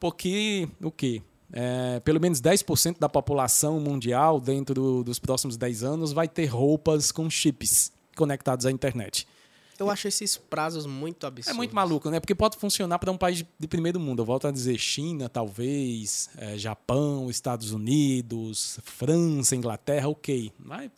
[0.00, 1.22] porque o quê?
[1.52, 6.46] É, pelo menos 10% da população mundial, dentro do, dos próximos 10 anos, vai ter
[6.46, 9.28] roupas com chips conectados à internet.
[9.82, 11.52] Eu acho esses prazos muito absurdos.
[11.52, 12.20] É muito maluco, né?
[12.20, 14.22] Porque pode funcionar para um país de primeiro mundo.
[14.22, 20.52] Eu volto a dizer China, talvez, é, Japão, Estados Unidos, França, Inglaterra, ok.
[20.58, 20.90] Mas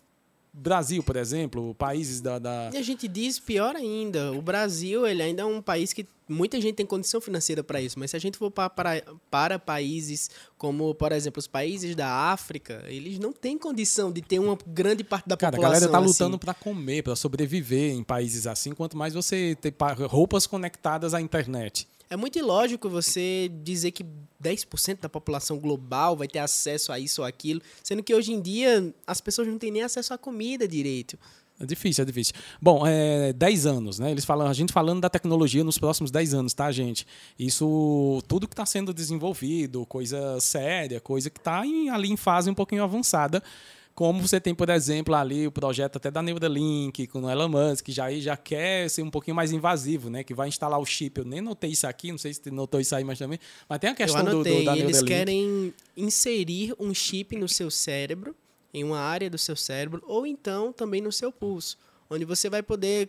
[0.57, 4.31] Brasil, por exemplo, países da, da, E a gente diz pior ainda.
[4.33, 7.99] O Brasil, ele ainda é um país que muita gente tem condição financeira para isso,
[7.99, 12.09] mas se a gente for para, para, para países como, por exemplo, os países da
[12.09, 15.77] África, eles não têm condição de ter uma grande parte da Cara, população.
[15.77, 16.07] a galera tá assim.
[16.09, 21.13] lutando para comer, para sobreviver em países assim, quanto mais você ter pa- roupas conectadas
[21.15, 21.87] à internet.
[22.11, 24.05] É muito ilógico você dizer que
[24.41, 28.41] 10% da população global vai ter acesso a isso ou aquilo, sendo que hoje em
[28.41, 31.19] dia as pessoas não têm nem acesso à comida direito.
[31.61, 32.35] É difícil, é difícil.
[32.61, 34.11] Bom, é 10 anos, né?
[34.11, 37.07] Eles falam, a gente falando da tecnologia nos próximos 10 anos, tá, gente?
[37.39, 42.55] Isso, tudo que está sendo desenvolvido, coisa séria, coisa que está ali em fase um
[42.55, 43.43] pouquinho avançada.
[43.95, 47.85] Como você tem, por exemplo, ali o projeto até da Neuralink, com o Elon Musk,
[47.85, 50.25] que já, já quer ser um pouquinho mais invasivo, né?
[50.25, 51.21] Que vai instalar o chip.
[51.21, 53.39] Eu nem notei isso aqui, não sei se você notou isso aí, mas também.
[53.69, 55.05] Mas tem a questão do, do, da eles Neuralink.
[55.05, 58.35] querem inserir um chip no seu cérebro,
[58.75, 61.79] em uma área do seu cérebro, ou então também no seu pulso,
[62.11, 63.09] onde você vai poder,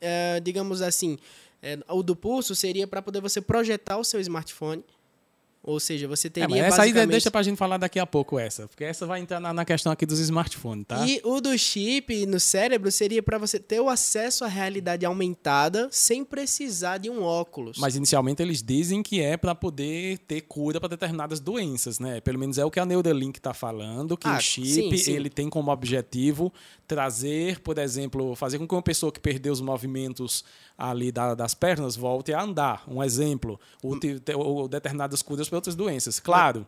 [0.00, 1.18] eh, digamos assim,
[1.62, 4.82] eh, o do pulso seria para poder você projetar o seu smartphone,
[5.62, 7.10] ou seja, você É, teria mas essa aí basicamente...
[7.12, 8.66] deixa pra gente falar daqui a pouco, essa.
[8.66, 11.06] Porque essa vai entrar na, na questão aqui dos smartphones, tá?
[11.06, 15.88] E o do chip no cérebro seria para você ter o acesso à realidade aumentada
[15.92, 17.78] sem precisar de um óculos.
[17.78, 22.20] Mas inicialmente eles dizem que é para poder ter cura para determinadas doenças, né?
[22.20, 25.12] Pelo menos é o que a Neuralink está falando, que Ah, o chip sim, sim.
[25.12, 26.52] ele tem como objetivo
[26.86, 30.44] trazer, por exemplo, fazer com que uma pessoa que perdeu os movimentos
[30.76, 32.82] ali da- das pernas volte a andar.
[32.88, 36.18] Um exemplo, ou, te- ou determinadas curas para outras doenças.
[36.18, 36.66] Claro.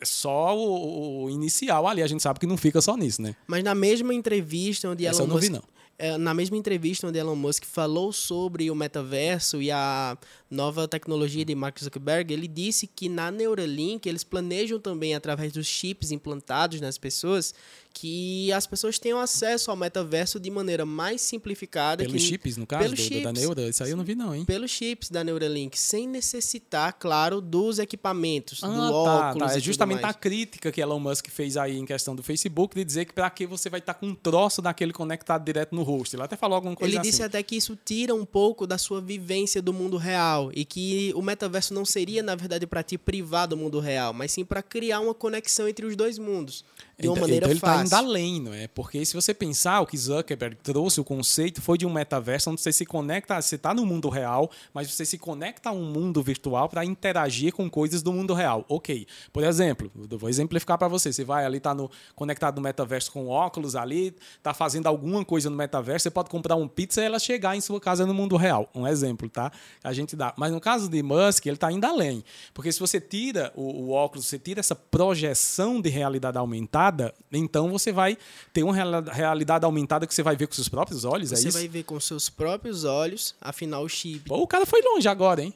[0.00, 3.36] É só o, o inicial ali, a gente sabe que não fica só nisso, né?
[3.46, 5.62] Mas na mesma entrevista onde Essa Elon eu não vi, não.
[5.98, 10.18] é, na mesma entrevista onde Elon Musk falou sobre o metaverso e a
[10.50, 15.66] nova tecnologia de Mark Zuckerberg, ele disse que na Neuralink eles planejam também através dos
[15.66, 17.52] chips implantados nas pessoas
[17.92, 22.66] que as pessoas tenham acesso ao metaverso de maneira mais simplificada Pelos que, chips, no
[22.66, 23.40] caso, pelos do- do- da chips.
[23.40, 23.68] Neura.
[23.70, 24.44] Isso aí eu não vi, não, hein?
[24.44, 29.46] pelos chips da Neuralink, sem necessitar, claro, dos equipamentos, do Ah, óculos tá, tá.
[29.46, 32.74] e É tudo justamente a crítica que Elon Musk fez aí em questão do Facebook
[32.76, 35.82] de dizer que para que você vai estar com um troço daquele conectado direto no
[35.82, 36.14] rosto.
[36.16, 37.10] Ele até falou alguma coisa Ele assim.
[37.10, 41.12] disse até que isso tira um pouco da sua vivência do mundo real e que
[41.14, 44.62] o metaverso não seria, na verdade, para te privar do mundo real, mas sim para
[44.62, 46.64] criar uma conexão entre os dois mundos
[46.98, 47.84] de uma Então- maneira então ele fácil.
[47.84, 48.66] está indo além, não é?
[48.68, 52.60] Porque se você pensar, o que Zuckerberg trouxe, o conceito foi de um metaverso onde
[52.62, 56.22] você se conecta, você está no mundo real, mas você se conecta a um mundo
[56.22, 58.64] virtual para interagir com coisas do mundo real.
[58.66, 59.06] Ok.
[59.30, 61.12] Por exemplo, eu vou exemplificar para você.
[61.12, 65.50] Você vai ali, está no, conectado no metaverso com óculos ali, está fazendo alguma coisa
[65.50, 68.36] no metaverso, você pode comprar um pizza e ela chegar em sua casa no mundo
[68.36, 68.70] real.
[68.74, 69.52] Um exemplo, tá?
[69.84, 70.32] A gente dá.
[70.38, 72.24] Mas no caso de Musk, ele está indo além.
[72.54, 76.85] Porque se você tira o, o óculos, você tira essa projeção de realidade aumentada,
[77.32, 78.16] então você vai
[78.52, 78.74] ter uma
[79.12, 81.58] realidade aumentada que você vai ver com seus próprios olhos, é Você isso?
[81.58, 84.28] vai ver com seus próprios olhos, afinal o chip.
[84.28, 85.54] Pô, o cara foi longe agora, hein?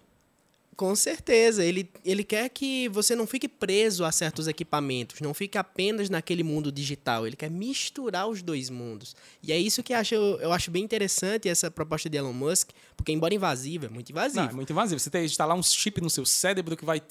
[0.77, 5.59] Com certeza, ele, ele quer que você não fique preso a certos equipamentos, não fique
[5.59, 7.27] apenas naquele mundo digital.
[7.27, 9.15] Ele quer misturar os dois mundos.
[9.43, 12.71] E é isso que eu acho, eu acho bem interessante essa proposta de Elon Musk,
[12.97, 14.45] porque embora invasiva, é muito invasiva.
[14.45, 14.99] Não, é muito invasivo.
[14.99, 17.03] Você tem que instalar um chip no seu cérebro que vai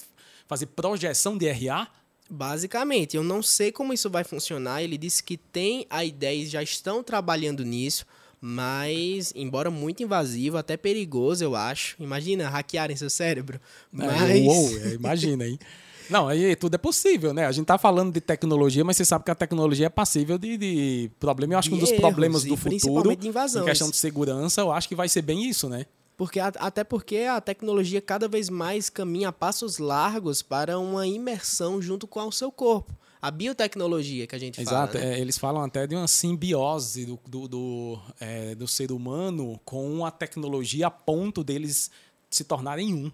[0.48, 1.86] fazer projeção de RA.
[2.32, 4.82] Basicamente, eu não sei como isso vai funcionar.
[4.82, 8.06] Ele disse que tem a ideia e já estão trabalhando nisso,
[8.40, 11.96] mas, embora muito invasivo, até perigoso, eu acho.
[11.98, 13.60] Imagina hackearem seu cérebro.
[13.90, 14.30] Mas.
[14.30, 15.58] É, uou, é, imagina, hein?
[16.08, 17.46] Não, aí tudo é possível, né?
[17.46, 20.56] A gente tá falando de tecnologia, mas você sabe que a tecnologia é passível de,
[20.56, 21.54] de problema.
[21.54, 23.64] Eu acho que um dos erros problemas do futuro, de em invasões.
[23.64, 25.86] questão de segurança, eu acho que vai ser bem isso, né?
[26.20, 31.80] Porque, até porque a tecnologia cada vez mais caminha a passos largos para uma imersão
[31.80, 32.94] junto com o seu corpo.
[33.22, 34.98] A biotecnologia que a gente Exato.
[34.98, 35.02] fala.
[35.06, 35.16] né?
[35.16, 40.04] é, eles falam até de uma simbiose do, do, do, é, do ser humano com
[40.04, 41.90] a tecnologia a ponto deles
[42.28, 43.10] se tornarem um.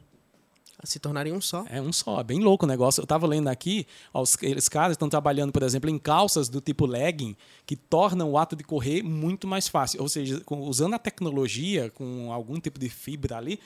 [0.86, 1.64] Se tornarem um só.
[1.68, 3.00] É um só, é bem louco o negócio.
[3.00, 6.60] Eu estava lendo aqui, ó, os, eles caras estão trabalhando, por exemplo, em calças do
[6.60, 10.00] tipo legging, que tornam o ato de correr muito mais fácil.
[10.00, 13.58] Ou seja, com- usando a tecnologia, com algum tipo de fibra ali,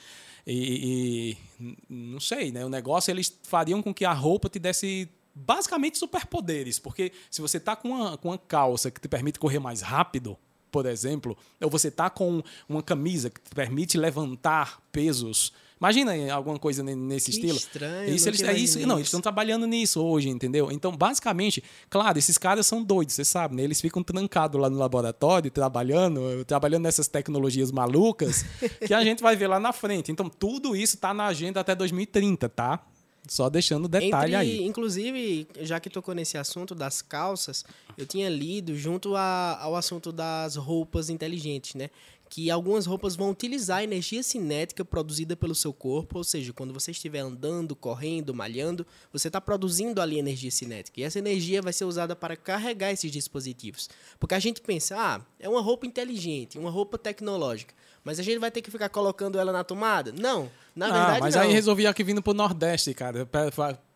[0.45, 2.65] e, e- não sei, né?
[2.65, 7.59] O negócio eles fariam com que a roupa te desse basicamente superpoderes, porque se você
[7.59, 10.37] tá com uma, com uma calça que te permite correr mais rápido,
[10.69, 15.53] por exemplo, ou você tá com uma camisa que te permite levantar pesos.
[15.81, 17.57] Imagina aí alguma coisa ne- nesse Que estilo.
[17.57, 20.71] estranho, Isso, eles, é isso, não, eles estão trabalhando nisso hoje, entendeu?
[20.71, 23.63] Então, basicamente, claro, esses caras são doidos, você sabe, né?
[23.63, 28.45] Eles ficam trancados lá no laboratório, trabalhando, trabalhando nessas tecnologias malucas
[28.87, 30.11] que a gente vai ver lá na frente.
[30.11, 32.85] Então, tudo isso está na agenda até 2030, tá?
[33.27, 34.63] Só deixando o detalhe Entre, aí.
[34.65, 37.65] Inclusive, já que tocou nesse assunto das calças,
[37.97, 41.89] eu tinha lido junto a- ao assunto das roupas inteligentes, né?
[42.33, 46.73] Que algumas roupas vão utilizar a energia cinética produzida pelo seu corpo, ou seja, quando
[46.73, 51.01] você estiver andando, correndo, malhando, você está produzindo ali energia cinética.
[51.01, 53.89] E essa energia vai ser usada para carregar esses dispositivos.
[54.17, 57.73] Porque a gente pensa, ah, é uma roupa inteligente, uma roupa tecnológica.
[58.01, 60.13] Mas a gente vai ter que ficar colocando ela na tomada?
[60.13, 60.49] Não.
[60.73, 61.41] Na Ah, verdade, mas não.
[61.41, 63.27] aí resolvi aqui vindo pro Nordeste, cara.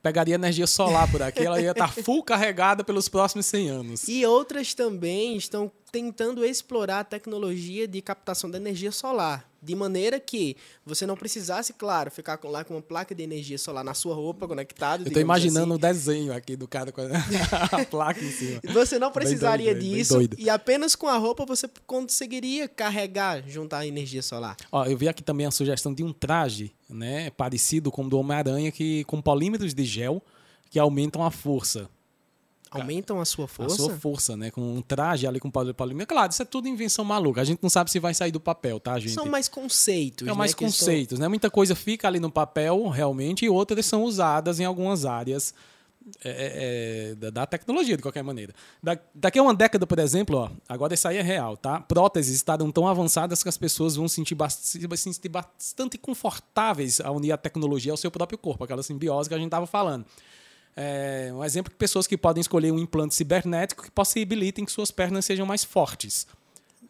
[0.04, 4.08] Pegaria energia solar por aqui, ela ia estar full carregada pelos próximos 100 anos.
[4.08, 9.49] E outras também estão tentando explorar a tecnologia de captação da energia solar.
[9.63, 13.58] De maneira que você não precisasse, claro, ficar com- lá com uma placa de energia
[13.58, 15.03] solar na sua roupa conectada.
[15.03, 15.73] Eu digamos imaginando assim.
[15.73, 17.05] o desenho aqui do cara com a,
[17.89, 18.60] placa em cima.
[18.73, 23.88] Você não precisaria doido, disso e apenas com a roupa você conseguiria carregar, juntar a
[23.88, 24.58] energia solar.
[24.73, 28.19] Ó, eu vi aqui também a sugestão de um traje, né, parecido com o do
[28.19, 30.21] Homem-Aranha, que com polímeros de gel
[30.69, 31.89] que aumentam a força.
[32.81, 33.73] Aumentam a sua força?
[33.75, 34.51] A sua força, né?
[34.51, 36.07] Com um traje ali com poli- polímero.
[36.07, 37.41] Claro, isso é tudo invenção maluca.
[37.41, 39.13] A gente não sabe se vai sair do papel, tá, gente?
[39.13, 40.27] São mais conceitos.
[40.27, 41.27] É né, mais que estão- conceitos, né?
[41.27, 45.53] Muita coisa fica ali no papel, realmente, e outras são usadas em algumas áreas
[46.23, 48.53] é, é, da, da tecnologia, de qualquer maneira.
[48.81, 51.81] Da- daqui a uma década, por exemplo, ó, agora isso aí é real, tá?
[51.81, 57.09] Próteses estarão tão avançadas que as pessoas vão sentir bas- se sentir bastante confortáveis a
[57.09, 60.05] unir a tecnologia ao seu próprio corpo, aquela simbiose que a gente estava falando.
[60.75, 64.91] É, um exemplo de pessoas que podem escolher um implante cibernético que possibilitem que suas
[64.91, 66.27] pernas sejam mais fortes.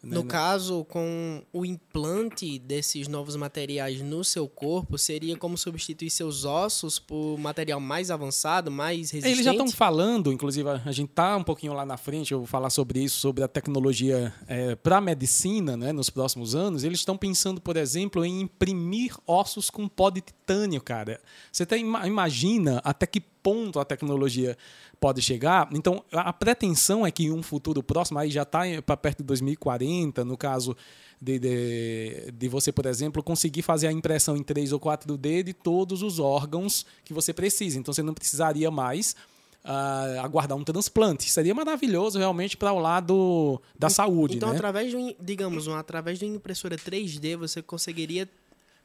[0.02, 6.44] No caso, com o implante desses novos materiais no seu corpo, seria como substituir seus
[6.44, 9.28] ossos por material mais avançado, mais resistente?
[9.32, 12.46] Eles já estão falando, inclusive a gente está um pouquinho lá na frente, eu vou
[12.46, 14.32] falar sobre isso, sobre a tecnologia
[14.80, 16.84] para a medicina né, nos próximos anos.
[16.84, 21.20] Eles estão pensando, por exemplo, em imprimir ossos com pó de titânio, cara.
[21.50, 24.58] Você até ima- imagina até que ponto a tecnologia
[24.98, 25.68] pode chegar.
[25.70, 29.24] Então, a pretensão é que em um futuro próximo, aí já está para perto de
[29.24, 30.76] 2040, no caso
[31.22, 35.52] de, de, de você, por exemplo, conseguir fazer a impressão em 3 ou 4D de
[35.52, 37.78] todos os órgãos que você precisa.
[37.78, 39.14] Então, você não precisaria mais
[39.62, 41.30] ah, aguardar um transplante.
[41.30, 44.38] Seria maravilhoso realmente para o lado da saúde.
[44.38, 44.56] Então, né?
[44.56, 48.28] através de um, digamos, um, através de uma impressora 3D, você conseguiria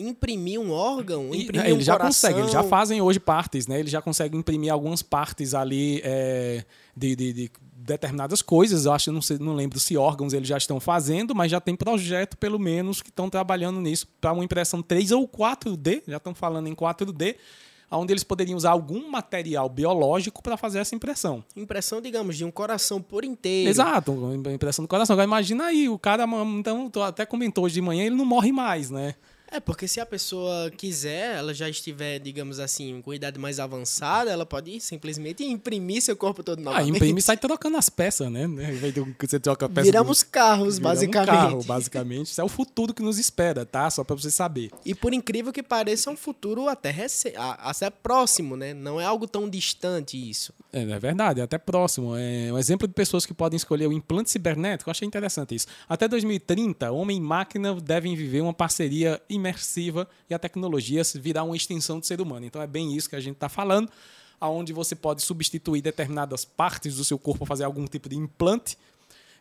[0.08, 2.10] imprimir um órgão, E, imprimir né, um eles já coração.
[2.10, 3.80] conseguem, eles já fazem hoje partes, né?
[3.80, 6.64] Eles já conseguem imprimir algumas partes ali é,
[6.96, 7.52] de, de- de
[7.84, 8.86] determinadas coisas.
[8.86, 11.76] Eu acho, não, sei, não lembro se órgãos eles já estão fazendo, mas já tem
[11.76, 16.04] projeto, pelo menos, que estão trabalhando nisso para uma impressão 3 ou 4D.
[16.08, 17.36] Já estão falando em 4D,
[17.94, 21.44] onde eles poderiam usar algum material biológico para fazer essa impressão.
[21.58, 23.70] Impressão, digamos, de um coração por inteiro.
[23.70, 24.14] Exato,
[24.54, 25.14] impressão do coração.
[25.16, 26.26] Agora imagina aí, o cara,
[26.58, 29.16] então, até comentou hoje de manhã, ele não morre mais, né?
[29.52, 34.32] É, porque se a pessoa quiser, ela já estiver, digamos assim, com idade mais avançada,
[34.32, 36.96] ela pode simplesmente imprimir seu corpo todo Ah, novamente.
[36.96, 38.46] imprime e sai trocando as peças, né?
[38.48, 41.28] Ao invés de você troca a peça Viramos carros, Viramos basicamente.
[41.28, 42.28] carro, basicamente.
[42.28, 43.90] Isso é o futuro que nos espera, tá?
[43.90, 44.72] Só para você saber.
[44.86, 48.74] E por incrível que pareça, é um futuro até, rece- até próximo, né?
[48.74, 50.54] Não é algo tão distante isso.
[50.72, 52.16] É, é verdade, é até próximo.
[52.16, 54.90] É um exemplo de pessoas que podem escolher o implante cibernético.
[54.90, 55.68] Eu achei interessante isso.
[55.90, 61.56] Até 2030, homem e máquina devem viver uma parceria imersiva e a tecnologia virá uma
[61.56, 62.46] extensão do ser humano.
[62.46, 63.90] Então é bem isso que a gente está falando,
[64.40, 68.78] aonde você pode substituir determinadas partes do seu corpo, fazer algum tipo de implante.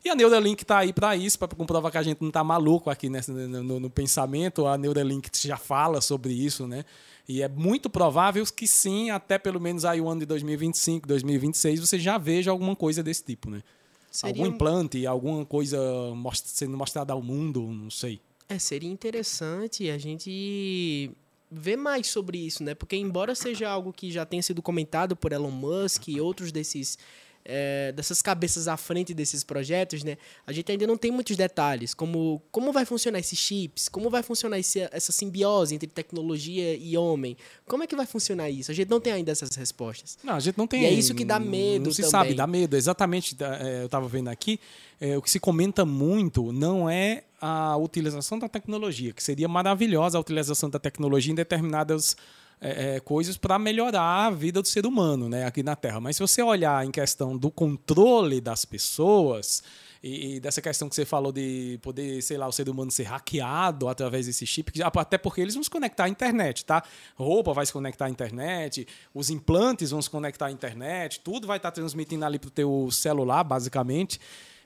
[0.04, 2.88] E a Neuralink está aí para isso, para comprovar que a gente não está maluco
[2.88, 4.66] aqui nesse, no, no- no pensamento.
[4.66, 6.84] A Neuralink já fala sobre isso, né?
[7.28, 11.80] E é muito provável que sim, até pelo menos aí o ano de 2025, 2026,
[11.80, 13.62] você já veja alguma coisa desse tipo, né?
[14.10, 15.78] Seria, Algum implante, alguma coisa
[16.16, 18.20] most- sendo mostrada ao mundo, não sei.
[18.50, 21.10] É, seria interessante a gente
[21.48, 22.74] ver mais sobre isso, né?
[22.74, 26.98] Porque embora seja algo que já tenha sido comentado por Elon Musk e outros desses
[27.44, 30.16] é, dessas cabeças à frente desses projetos, né?
[30.46, 34.22] A gente ainda não tem muitos detalhes, como como vai funcionar esses chips, como vai
[34.22, 37.36] funcionar esse, essa simbiose entre tecnologia e homem,
[37.66, 38.70] como é que vai funcionar isso?
[38.70, 40.18] A gente não tem ainda essas respostas.
[40.22, 40.82] Não, a gente não tem.
[40.82, 42.10] E é isso que dá medo Não se também.
[42.10, 42.76] sabe, dá medo.
[42.76, 43.36] Exatamente.
[43.40, 44.60] é, Eu estava vendo aqui.
[45.00, 50.18] é, o que se comenta muito não é a utilização da tecnologia, que seria maravilhosa
[50.18, 52.14] a utilização da tecnologia em determinadas
[52.60, 56.00] é, é, coisas para melhorar a vida do ser humano né, aqui na Terra.
[56.00, 59.62] Mas se você olhar em questão do controle das pessoas.
[60.02, 63.02] E, e dessa questão que você falou de poder, sei lá, o ser humano ser
[63.02, 66.82] hackeado através desse chip, até porque eles vão se conectar à internet, tá?
[67.14, 71.58] Roupa vai se conectar à internet, os implantes vão se conectar à internet, tudo vai
[71.58, 74.18] estar transmitindo ali pro teu celular, basicamente.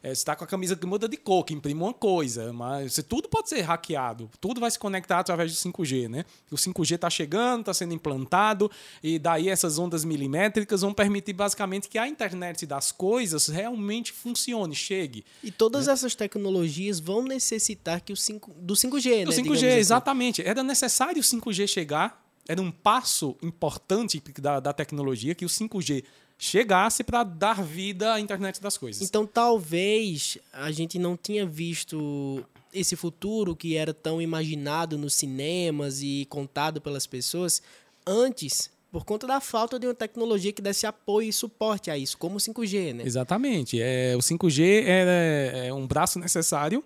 [0.05, 2.93] É, você está com a camisa que muda de cor, que imprime uma coisa, mas
[2.93, 6.27] você, tudo pode ser hackeado, tudo vai se conectar através do 5G, né?
[6.51, 8.71] O 5G está chegando, está sendo implantado,
[9.03, 14.75] e daí essas ondas milimétricas vão permitir basicamente que a internet das coisas realmente funcione,
[14.75, 15.25] chegue.
[15.43, 15.95] E todas né?
[15.95, 19.25] essas tecnologias vão necessitar que o 5, do 5G, do né?
[19.25, 19.67] Do 5G, assim.
[19.79, 20.43] exatamente.
[20.43, 26.05] Era necessário o 5G chegar, era um passo importante da, da tecnologia que o 5G
[26.39, 29.03] chegasse para dar vida à internet das coisas.
[29.03, 36.03] Então, talvez a gente não tinha visto esse futuro que era tão imaginado nos cinemas
[36.03, 37.63] e contado pelas pessoas
[38.07, 42.17] antes por conta da falta de uma tecnologia que desse apoio e suporte a isso,
[42.17, 43.03] como o 5G, né?
[43.05, 43.81] Exatamente.
[43.81, 46.85] É, o 5G é, é um braço necessário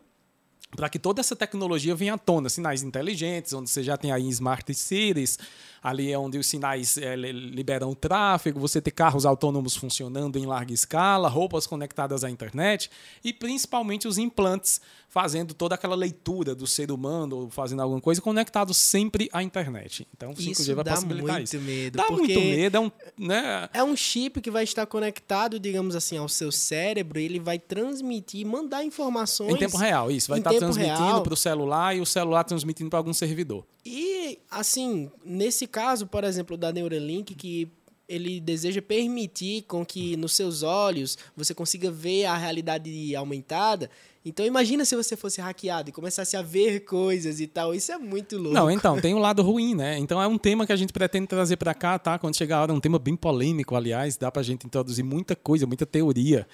[0.74, 4.26] para que toda essa tecnologia venha à tona, sinais inteligentes, onde você já tem aí
[4.28, 5.38] smart cities,
[5.82, 10.46] ali é onde os sinais é, liberam o tráfego, você ter carros autônomos funcionando em
[10.46, 12.90] larga escala, roupas conectadas à internet
[13.24, 18.20] e principalmente os implantes fazendo toda aquela leitura do ser humano ou fazendo alguma coisa
[18.20, 20.06] conectado sempre à internet.
[20.14, 21.58] Então, o 5G isso vai dá possibilitar muito isso.
[21.58, 23.68] Medo, dá muito medo, é um, né?
[23.72, 27.58] é um chip que vai estar conectado, digamos assim, ao seu cérebro, e ele vai
[27.58, 32.06] transmitir, mandar informações em tempo real, isso, vai estar transmitindo para o celular e o
[32.06, 33.64] celular transmitindo para algum servidor.
[33.84, 37.70] E assim, nesse caso, por exemplo, da Neuralink que
[38.08, 43.90] ele deseja permitir com que nos seus olhos você consiga ver a realidade aumentada.
[44.24, 47.74] Então imagina se você fosse hackeado e começasse a ver coisas e tal.
[47.74, 48.54] Isso é muito louco.
[48.54, 49.98] Não, então, tem um lado ruim, né?
[49.98, 52.18] Então é um tema que a gente pretende trazer para cá, tá?
[52.18, 55.36] Quando chegar a hora, é um tema bem polêmico, aliás, dá pra gente introduzir muita
[55.36, 56.46] coisa, muita teoria.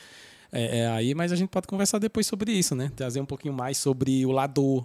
[0.53, 2.93] É, é aí, mas a gente pode conversar depois sobre isso, né?
[2.95, 4.85] Trazer um pouquinho mais sobre o lado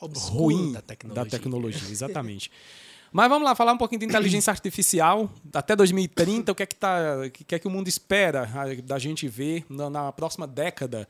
[0.00, 1.24] Obscuro ruim da tecnologia.
[1.24, 2.50] da tecnologia, exatamente.
[3.12, 5.28] Mas vamos lá, falar um pouquinho de inteligência artificial.
[5.52, 8.48] Até 2030, o que é que, tá, o que, é que o mundo espera
[8.84, 11.08] da gente ver na, na próxima década?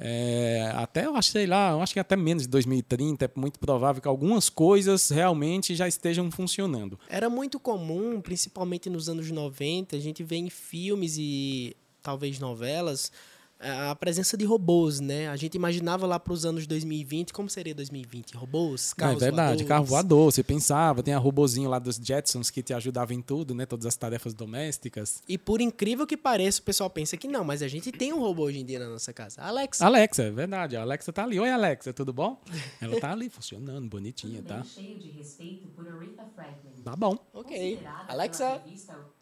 [0.00, 3.58] É, até eu acho, sei lá, eu acho que até menos de 2030 é muito
[3.58, 6.98] provável que algumas coisas realmente já estejam funcionando.
[7.08, 13.10] Era muito comum, principalmente nos anos 90, a gente vê em filmes e talvez novelas
[13.60, 15.28] a presença de robôs, né?
[15.28, 18.36] A gente imaginava lá para os anos 2020, como seria 2020?
[18.36, 19.68] Robôs, carros É verdade, voadores.
[19.68, 23.54] carro voador, você pensava, tem a robozinho lá dos Jetsons que te ajudava em tudo,
[23.54, 23.66] né?
[23.66, 25.22] Todas as tarefas domésticas.
[25.28, 28.20] E por incrível que pareça, o pessoal pensa que não, mas a gente tem um
[28.20, 29.40] robô hoje em dia na nossa casa.
[29.42, 29.84] Alexa.
[29.84, 30.76] Alexa, é verdade.
[30.76, 31.38] A Alexa tá ali.
[31.40, 32.40] Oi, Alexa, tudo bom?
[32.80, 34.62] Ela tá ali funcionando, bonitinha, tá?
[34.62, 36.82] Cheio de respeito por Aretha Franklin.
[36.84, 37.16] Tá bom.
[37.34, 37.78] Ok.
[38.06, 38.60] Alexa,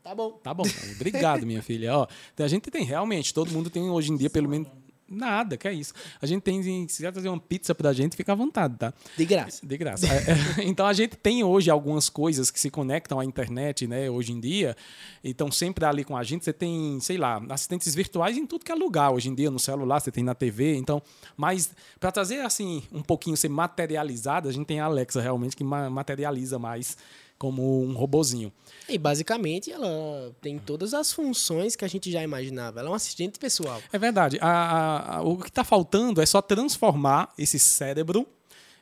[0.02, 0.32] tá bom.
[0.42, 0.64] Tá bom.
[0.94, 1.96] Obrigado, minha filha.
[1.96, 2.06] Ó,
[2.38, 4.68] a gente tem realmente, todo mundo tem hoje em dia pelo menos
[5.08, 5.92] nada, que é isso.
[6.20, 8.92] A gente tem, se quiser fazer uma pizza pra gente, fica à vontade, tá?
[9.16, 9.64] De graça.
[9.64, 10.06] De graça.
[10.06, 14.32] É, então a gente tem hoje algumas coisas que se conectam à internet, né, hoje
[14.32, 14.76] em dia,
[15.22, 16.44] e estão sempre ali com a gente.
[16.44, 19.58] Você tem, sei lá, assistentes virtuais em tudo que é lugar hoje em dia, no
[19.58, 20.74] celular, você tem na TV.
[20.76, 21.00] Então,
[21.36, 21.70] mas
[22.00, 25.88] para trazer assim um pouquinho ser materializada, a gente tem a Alexa realmente que ma
[25.88, 26.96] materializa mais
[27.38, 28.52] como um robozinho.
[28.88, 32.80] E basicamente ela tem todas as funções que a gente já imaginava.
[32.80, 33.80] Ela é um assistente pessoal.
[33.92, 34.38] É verdade.
[34.40, 38.26] A, a, a, o que está faltando é só transformar esse cérebro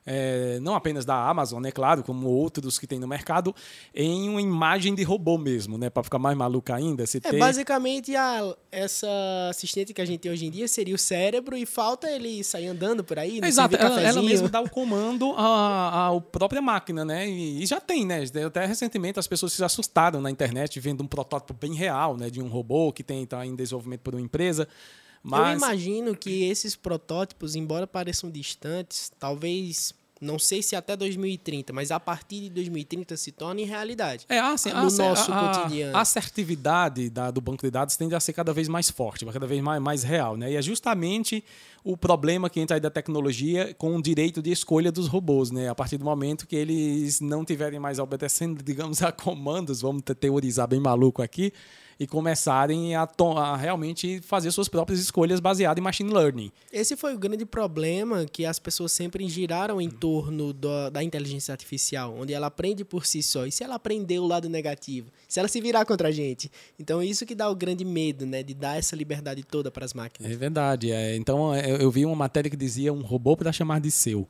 [0.06, 3.54] é, não apenas da Amazon, é claro, como outros que tem no mercado,
[3.94, 5.88] em uma imagem de robô mesmo, né?
[5.88, 7.06] Para ficar mais maluca ainda.
[7.06, 7.38] Você É, ter...
[7.38, 9.08] basicamente, a, essa
[9.48, 12.66] assistente que a gente tem hoje em dia seria o cérebro e falta ele sair
[12.66, 13.48] andando por aí, né?
[13.48, 17.28] Exato, ela, ela mesma dá o comando à, à própria máquina, né?
[17.28, 18.24] E, e já tem, né?
[18.46, 22.28] Até recentemente as pessoas se assustaram na internet vendo um protótipo bem real, né?
[22.28, 24.68] De um robô que tem tá em desenvolvimento por uma empresa.
[25.24, 31.72] Eu Mas imagino que esses protótipos, embora pareçam distantes, talvez, não sei se até 2030,
[31.72, 34.26] mas a partir de 2030 se tornem realidade.
[34.28, 35.96] É, assim, no a, nosso a, cotidiano.
[35.96, 39.46] A assertividade da, do banco de dados tende a ser cada vez mais forte, cada
[39.46, 40.36] vez mais, mais real.
[40.36, 40.52] Né?
[40.52, 41.42] E é justamente
[41.82, 45.50] o problema que entra aí da tecnologia com o direito de escolha dos robôs.
[45.50, 45.70] Né?
[45.70, 50.68] A partir do momento que eles não tiverem mais obedecendo, digamos, a comandos, vamos teorizar
[50.68, 51.50] bem maluco aqui,
[51.98, 56.50] e começarem a, a, realmente fazer suas próprias escolhas baseadas em machine learning.
[56.72, 61.52] Esse foi o grande problema que as pessoas sempre giraram em torno do, da inteligência
[61.52, 63.46] artificial, onde ela aprende por si só.
[63.46, 65.10] E se ela aprender o lado negativo?
[65.28, 66.50] Se ela se virar contra a gente?
[66.78, 68.42] Então, isso que dá o grande medo, né?
[68.42, 70.30] De dar essa liberdade toda para as máquinas.
[70.30, 70.90] É verdade.
[70.90, 71.16] É.
[71.16, 74.28] Então, eu, eu vi uma matéria que dizia um robô para chamar de seu.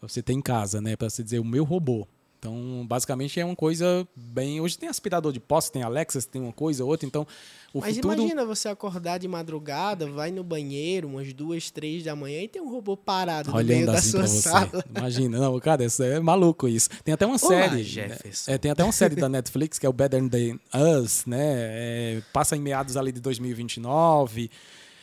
[0.00, 0.96] Você tem em casa, né?
[0.96, 2.06] Para você dizer o meu robô.
[2.40, 4.62] Então, basicamente é uma coisa bem.
[4.62, 7.06] Hoje tem aspirador de pó, tem Alexa, tem uma coisa, outra.
[7.06, 7.26] Então,
[7.74, 8.14] o Mas futuro...
[8.14, 12.62] imagina você acordar de madrugada, vai no banheiro, umas duas, três da manhã e tem
[12.62, 14.82] um robô parado Olhando no meio da assim sua sala.
[14.96, 16.88] Imagina, não, cara, isso é maluco isso.
[17.04, 17.82] Tem até uma Olá, série.
[17.82, 18.50] Jefferson.
[18.50, 20.58] É, tem até uma série da Netflix que é o Better Than
[20.98, 21.38] Us, né?
[21.42, 24.50] É, passa em meados ali de 2029.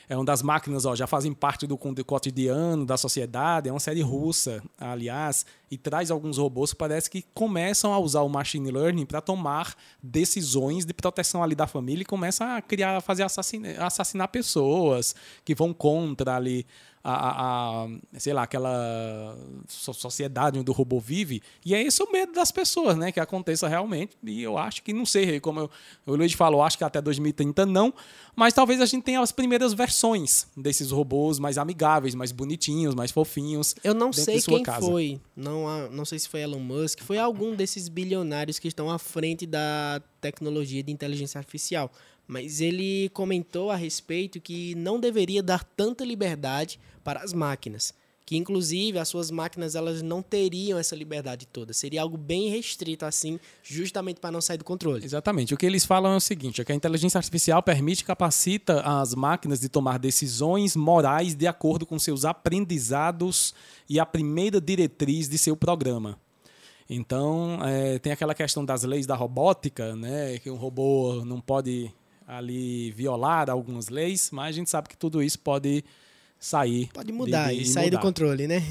[0.09, 3.67] É uma das máquinas, ó, já fazem parte do, cotidiano, da sociedade.
[3.67, 8.21] É uma série russa, aliás, e traz alguns robôs que parece que começam a usar
[8.21, 13.01] o machine learning para tomar decisões de proteção ali da família e começam a criar,
[13.01, 16.65] fazer assassina, assassinar pessoas que vão contra ali
[17.13, 17.87] a, a-
[18.17, 19.37] sei lá, aquela
[19.67, 21.41] so- sociedade onde o robô vive.
[21.65, 23.11] E é esse o medo das pessoas, né?
[23.11, 24.17] Que aconteça realmente.
[24.23, 25.69] E eu acho que, não sei, como eu,
[26.05, 27.93] o Luiz falou, acho que até 2030 não.
[28.35, 33.11] Mas talvez a gente tenha as primeiras versões desses robôs mais amigáveis, mais bonitinhos, mais
[33.11, 33.75] fofinhos.
[33.83, 34.85] Eu não sei quem casa.
[34.85, 35.19] foi.
[35.35, 36.99] Não, não sei se foi Elon Musk.
[37.01, 41.91] Foi algum desses bilionários que estão à frente da tecnologia de inteligência artificial.
[42.27, 47.93] Mas ele comentou a respeito que não deveria dar tanta liberdade para as máquinas.
[48.25, 51.71] Que, inclusive, as suas máquinas elas não teriam essa liberdade toda.
[51.71, 55.05] Seria algo bem restrito, assim, justamente para não sair do controle.
[55.05, 55.53] Exatamente.
[55.53, 59.15] O que eles falam é o seguinte: é que a inteligência artificial permite capacita as
[59.15, 63.53] máquinas de tomar decisões morais de acordo com seus aprendizados
[63.87, 66.19] e a primeira diretriz de seu programa.
[66.89, 70.37] Então, é, tem aquela questão das leis da robótica, né?
[70.39, 71.93] Que um robô não pode
[72.27, 75.83] ali violar algumas leis, mas a gente sabe que tudo isso pode
[76.39, 76.89] sair.
[76.93, 78.01] Pode mudar de- de- e sair do mudar.
[78.01, 78.61] controle, né?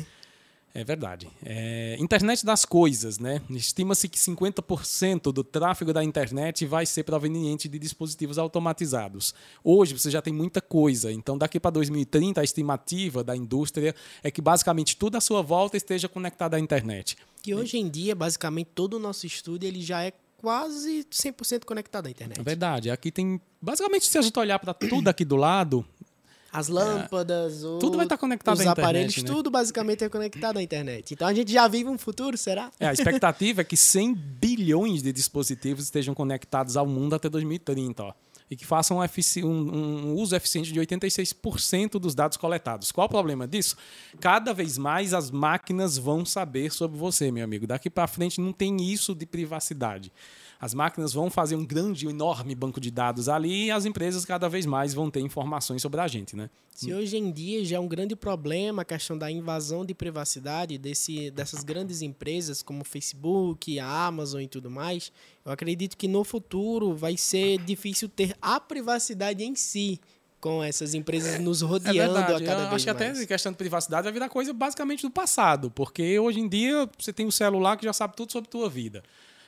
[0.74, 1.26] É verdade.
[1.42, 3.40] É, internet das coisas, né?
[3.48, 9.34] Estima-se que 50% do tráfego da internet vai ser proveniente de dispositivos automatizados.
[9.64, 14.30] Hoje você já tem muita coisa, então daqui para 2030 a estimativa da indústria é
[14.30, 17.16] que basicamente tudo à sua volta esteja conectado à internet.
[17.42, 20.12] Que hoje em dia, basicamente, todo o nosso estúdio ele já é
[20.46, 22.38] quase 100% conectado à internet.
[22.38, 22.88] É verdade.
[22.88, 23.40] Aqui tem.
[23.60, 25.84] Basicamente, se a gente olhar para tudo aqui do lado,
[26.52, 27.80] As lâmpadas, o- É.
[27.80, 29.24] Tudo vai estar conectado os à internet, aparelhos, né?
[29.28, 31.12] tudo basicamente é conectado à internet.
[31.12, 32.70] Então a gente já vive um futuro, será?
[32.78, 38.04] é, a expectativa é que 100 bilhões de dispositivos estejam conectados ao mundo até 2030.
[38.04, 38.12] Ó.
[38.50, 42.92] E que façam um, um- um uso eficiente de 86% dos dados coletados.
[42.92, 43.76] Qual o problema disso?
[44.20, 47.66] Cada vez mais as máquinas vão saber sobre você, meu amigo.
[47.66, 50.12] Daqui para frente não tem isso de privacidade.
[50.58, 54.24] As máquinas vão fazer um grande, um enorme banco de dados ali e as empresas
[54.24, 56.48] cada vez mais vão ter informações sobre a gente, né?
[56.70, 60.78] Se hoje em dia já é um grande problema a questão da invasão de privacidade
[60.78, 65.12] desse, dessas grandes empresas como Facebook, a Amazon e tudo mais,
[65.46, 70.00] eu acredito que no futuro vai ser difícil ter a privacidade em si
[70.40, 72.44] com essas empresas nos É rodeando verdade.
[72.44, 75.02] a cada Eu vez acho que até a questão de privacidade vai virar coisa basicamente
[75.02, 78.48] do passado, porque hoje em dia você tem um celular que já sabe tudo sobre
[78.48, 79.02] a tua vida.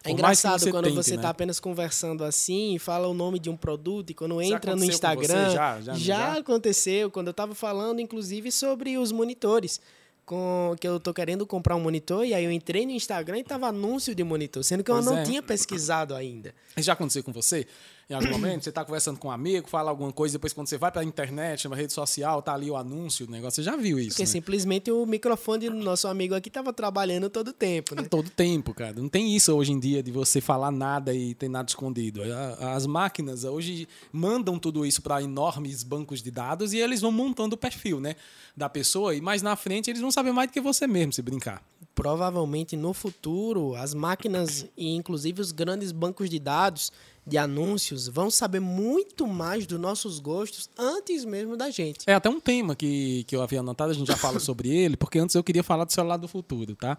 [0.05, 1.17] É Por engraçado quando tente, você né?
[1.17, 4.85] está apenas conversando assim e fala o nome de um produto e quando entra no
[4.85, 5.81] Instagram você já?
[5.81, 6.33] Já- já?
[6.39, 9.81] aconteceu quando eu estava falando inclusive sobre os monitores
[10.29, 13.45] com que eu tô querendo comprar um monitor e aí eu entrei no Instagram e
[13.45, 15.25] tava anúncio de monitor sendo que Pois eu não é.
[15.25, 17.67] tinha pesquisado ainda já aconteceu com você?
[18.11, 20.79] Em algum momento, você está conversando com um amigo, fala alguma coisa, depois quando você
[20.79, 23.77] vai para a internet, na rede social, tá ali o anúncio, o negócio, você já
[23.77, 24.27] viu isso, porque né?
[24.27, 28.05] simplesmente o microfone do nosso amigo aqui tava trabalhando todo o tempo né?
[28.09, 28.95] Todo tempo, cara.
[28.95, 32.23] Não tem isso hoje em dia de você falar nada e ter nada escondido.
[32.59, 37.57] As máquinas hoje mandam tudo isso para enormes bancos de dados e eles vão montando
[37.57, 38.17] o perfil, né,
[38.57, 41.21] da pessoa e mais na frente eles vão saber mais do que você mesmo, se
[41.21, 41.63] brincar.
[41.95, 46.91] provavelmente no futuro as máquinas e inclusive os grandes bancos de dados
[47.29, 52.01] de anúncios vão saber muito mais dos nossos gostos antes mesmo da gente.
[52.07, 54.97] É até um tema que, que eu havia anotado, a gente já fala sobre ele,
[54.97, 56.99] porque antes eu queria falar do celular do futuro, tá?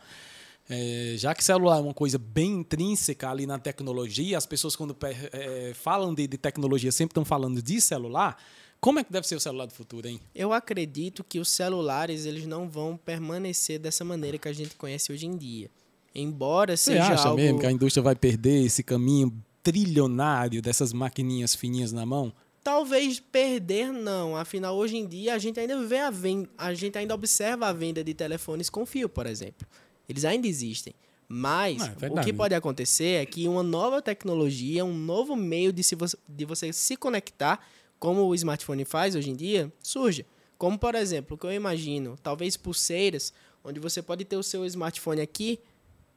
[0.69, 4.95] É, já que celular é uma coisa bem intrínseca ali na tecnologia, as pessoas quando
[5.33, 8.37] é, falam de, de tecnologia sempre estão falando de celular,
[8.79, 10.21] como é que deve ser o celular do futuro, hein?
[10.33, 15.11] Eu acredito que os celulares eles não vão permanecer dessa maneira que a gente conhece
[15.11, 15.71] hoje em dia.
[16.13, 20.93] Embora Você seja acha algo mesmo que a indústria vai perder esse caminho trilionário dessas
[20.93, 22.33] maquininhas fininhas na mão?
[22.63, 26.97] Talvez perder não, afinal hoje em dia a gente ainda vê a venda, a gente
[26.97, 29.65] ainda observa a venda de telefones com fio, por exemplo.
[30.07, 30.93] Eles ainda existem.
[31.27, 35.71] Mas Ah, é o que pode acontecer é que uma nova tecnologia, um novo meio
[35.71, 37.59] de, se você, de você se conectar,
[37.99, 40.25] como o smartphone faz hoje em dia, surge.
[40.57, 43.31] Como, por exemplo, o que eu imagino, talvez pulseiras,
[43.63, 45.59] onde você pode ter o seu smartphone aqui,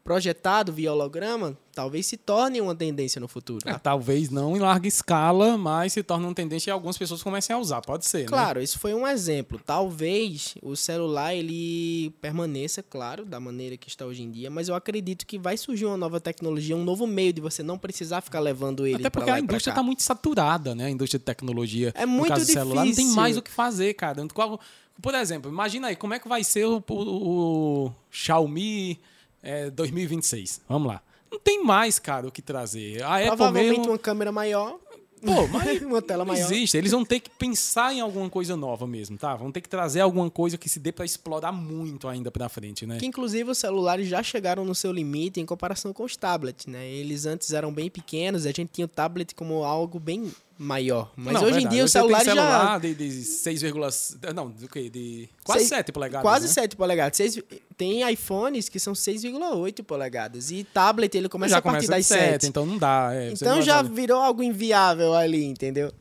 [0.04, 3.60] projetado via holograma, talvez se torne uma tendência no futuro.
[3.68, 7.54] É, talvez não em larga escala, mas se torna uma tendência e algumas pessoas comecem
[7.54, 8.26] a usar, pode ser, né?
[8.26, 9.60] Claro, isso foi um exemplo.
[9.64, 14.74] Talvez o celular ele permaneça, claro, da maneira que está hoje em dia, mas eu
[14.74, 18.40] acredito que vai surgir uma nova tecnologia, um novo meio de você não precisar ficar
[18.40, 20.86] levando ele Até porque a indústria está muito saturada, né?
[20.86, 21.92] A indústria de tecnologia.
[21.96, 23.14] É no muito caso do celular, não tem difícil.
[23.16, 24.20] mais o que fazer, cara.
[25.00, 29.00] Por exemplo, imagina aí, como é que vai ser o, o- o Xiaomi
[29.42, 30.60] é, 2026?
[30.68, 31.02] Vamos lá.
[31.30, 33.02] Não tem mais, cara, o que trazer.
[33.02, 33.92] A Apple Provavelmente mesmo...
[33.92, 34.78] uma câmera maior.
[35.24, 36.44] Pô, mas uma tela maior.
[36.44, 36.76] existe.
[36.76, 39.34] Eles vão ter que pensar em alguma coisa nova mesmo, tá?
[39.36, 42.84] Vão ter que trazer alguma coisa que se dê pra explorar muito ainda pra frente,
[42.84, 42.98] né?
[42.98, 46.86] Que inclusive os celulares já chegaram no seu limite em comparação com os tablets, né?
[46.86, 50.30] Eles antes eram bem pequenos, a gente tinha o tablet como algo bem
[50.62, 51.10] maior.
[51.16, 51.66] Mas Não, hoje verdade.
[51.66, 53.62] em dia tem celulares celular já de, de 6,
[54.34, 54.88] não, do que?
[54.88, 56.52] De quase Seis- 7 polegadas, quase né?
[56.52, 57.16] 7 polegadas.
[57.16, 57.42] Seis-
[57.76, 62.02] tem iPhones que são 6,8 polegadas e tablet ele começa já a partir começa das
[62.02, 62.46] de 7, 7.
[62.46, 63.10] então não dá.
[63.12, 65.92] é, Então não já virou algo inviável ali, entendeu?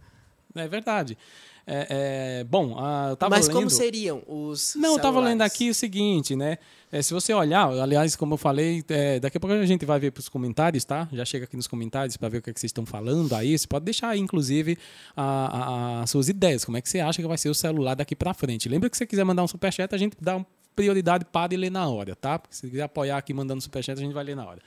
[0.55, 1.18] É verdade.
[1.66, 3.55] É, é, bom, ah, eu tava Mas lendo...
[3.55, 5.30] como seriam os Não, eu tava celulares?
[5.34, 6.57] lendo aqui o seguinte, né?
[6.91, 9.99] É, se você olhar, aliás, como eu falei, é, daqui a pouco a gente vai
[9.99, 11.07] ver pros comentários, tá?
[11.14, 13.57] Já chega aqui nos comentários para ver o que, é que vocês estão falando aí.
[13.57, 14.78] Você pode deixar aí, inclusive,
[15.16, 16.66] a- a- as suas ideias.
[16.66, 18.68] Como é que você acha que vai ser o celular daqui para frente?
[18.68, 20.45] Lembra que se você quiser mandar um superchat, a gente dá uma
[20.76, 22.39] prioridade para e ler na hora, tá?
[22.39, 24.59] Porque se você quiser apoiar aqui mandando superchat, a gente vai ler na hora.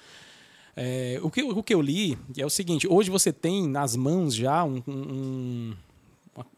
[0.77, 4.35] É, o, que, o que eu li é o seguinte: hoje você tem nas mãos
[4.35, 5.75] já um, um-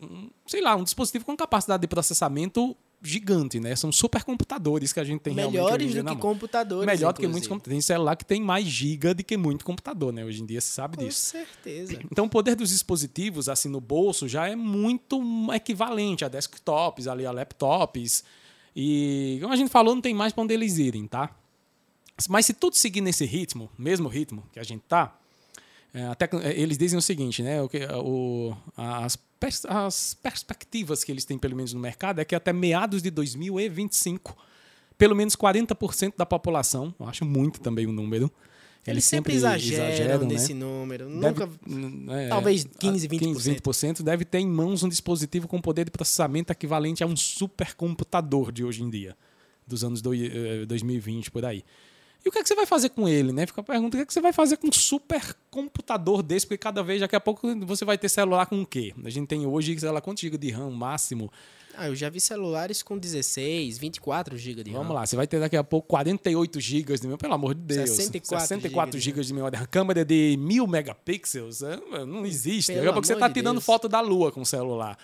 [0.00, 3.76] um- sei lá, um dispositivo com capacidade de processamento gigante, né?
[3.76, 6.86] São supercomputadores que a gente tem Melhores do que computadores.
[6.86, 7.74] Melhor do que muitos computadores.
[7.76, 10.24] Tem celular que tem mais giga do que muito computador, né?
[10.24, 11.20] Hoje em dia se sabe Com disso.
[11.32, 11.98] certeza.
[12.10, 15.20] Então, o poder dos dispositivos, assim, no bolso, já é muito
[15.52, 18.24] equivalente a desktops, ali, a laptops.
[18.74, 21.30] E, como a gente falou, não tem mais para onde eles irem, tá?
[22.28, 25.16] Mas se tudo seguir nesse ritmo, mesmo ritmo que a gente tá,
[25.92, 27.60] é, até é, eles dizem o seguinte, né?
[27.62, 27.68] O
[28.02, 32.52] o, as, pers- as perspectivas que eles têm, pelo menos no mercado, é que até
[32.52, 34.36] meados de 2025,
[34.98, 38.30] pelo menos 40% da população, eu acho muito também o número.
[38.86, 41.06] Eles, sempre exageram, nesse número.
[41.08, 41.18] Deve-
[41.66, 42.12] Nunca.
[42.14, 43.18] é, talvez a- 15, 20%.
[43.18, 47.16] 15, 20% deve ter em mãos um dispositivo com poder de processamento equivalente a um
[47.16, 49.16] supercomputador de hoje em dia,
[49.66, 51.64] dos anos do, eh, 2020 por aí.
[52.26, 53.46] E o que, é que você vai fazer com ele, né?
[53.46, 56.44] Fica a pergunta: o que, é que você vai fazer com um supercomputador desse?
[56.44, 58.92] Porque cada vez, daqui a pouco, você vai ter celular com o quê?
[59.04, 61.30] A gente tem hoje, sei lá, quanto giga de RAM máximo?
[61.76, 64.94] Ah, eu já vi celulares com 16, 24 GB de Vamos RAM.
[64.94, 67.90] lá, você vai ter daqui a pouco 48 GB de memória, pelo amor de Deus.
[67.90, 69.60] 64 64 gigas de GB de memória.
[69.60, 72.72] A câmera de mil megapixels, é, não existe.
[72.72, 73.64] Pelo daqui a pouco você está tirando Deus.
[73.64, 74.98] foto da lua com o celular.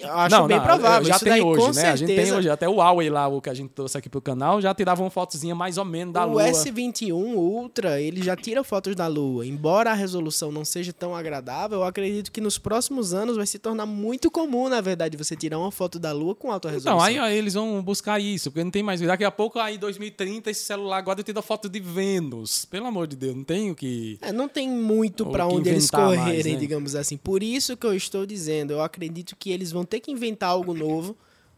[0.00, 1.04] Eu acho não, bem não, provável.
[1.04, 1.72] Já Isso tem hoje, né?
[1.72, 1.92] certeza.
[1.92, 2.50] A gente tem hoje.
[2.50, 5.10] Até o Huawei lá, o que a gente trouxe aqui pro canal, já tirava uma
[5.10, 6.44] fotozinha mais ou menos da o lua.
[6.44, 9.46] S21 Ultra, ele já tira fotos da Lua.
[9.46, 13.58] Embora a resolução não seja tão agradável, eu acredito que nos próximos anos vai se
[13.58, 16.94] tornar muito comum, na verdade, você tirar uma foto da Lua com alta resolução.
[16.94, 19.00] Então, aí ó, eles vão buscar isso, porque não tem mais.
[19.00, 22.64] Daqui a pouco, aí em 2030, esse celular agora tira foto de Vênus.
[22.64, 24.18] Pelo amor de Deus, não tem o que.
[24.20, 26.56] É, não tem muito O pra que onde eles correrem, mais, né?
[26.56, 27.16] digamos assim.
[27.16, 30.74] Por isso que eu estou dizendo, eu acredito que eles vão ter que inventar algo
[30.74, 31.16] novo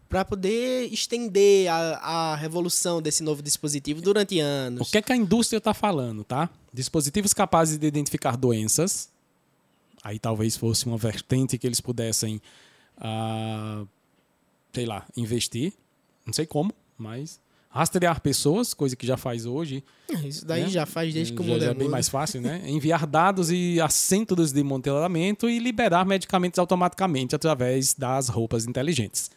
[0.09, 4.91] para poder estender a, a revolução desse novo dispositivo durante O anos.
[4.91, 6.49] que é que a indústria está falando, tá?
[6.73, 9.11] Dispositivos capazes de identificar doenças.
[10.05, 12.41] Aí talvez fosse uma vertente que eles pudessem,
[12.99, 13.85] ah,
[14.73, 15.73] sei lá, investir.
[16.25, 17.41] Não sei como, mas
[17.77, 19.85] rastrear pessoas, coisa que já faz hoje.
[20.25, 20.69] Isso daí né?
[20.69, 21.93] já faz desde que o mundo já é é bem mundo.
[21.93, 22.63] mais fácil, né?
[22.67, 29.31] Enviar dados e a centros de monitoramento e liberar medicamentos automaticamente através das roupas inteligentes.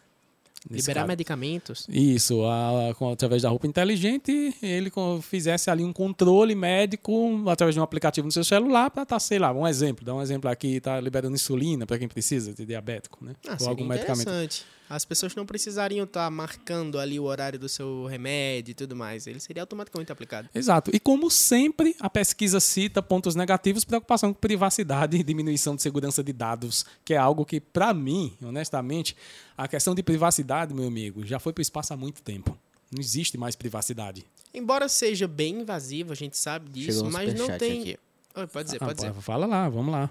[0.69, 1.07] Nesse Liberar caso.
[1.07, 1.87] medicamentos.
[1.89, 7.79] Isso, a- com- através da roupa inteligente, ele fizesse ali um controle médico através de
[7.79, 10.81] um aplicativo no seu celular para estar, sei lá, um exemplo, dá um exemplo aqui,
[10.81, 13.31] tá liberando insulina para quem precisa de diabético, né?
[13.47, 14.21] Ah, Ou algum medicamento.
[14.23, 14.65] interessante.
[14.89, 19.27] As pessoas não precisariam estar marcando ali o horário do seu remédio e tudo mais.
[19.27, 20.49] Ele seria automaticamente aplicado.
[20.53, 20.89] Exato.
[20.91, 26.23] E como sempre, a pesquisa cita pontos negativos, preocupação com privacidade e diminuição de segurança
[26.23, 29.15] de dados, que é algo que, para mim, honestamente,
[29.55, 32.57] a questão de privacidade, meu amigo, já foi para o espaço há muito tempo.
[32.91, 34.25] Não existe mais privacidade.
[34.51, 37.81] Embora seja bem invasivo, a gente sabe disso, um mas não tem.
[37.81, 37.99] aqui.
[38.35, 39.13] Oi, pode dizer, Ah, pode dizer.
[39.21, 40.09] Fala lá, vamos lá.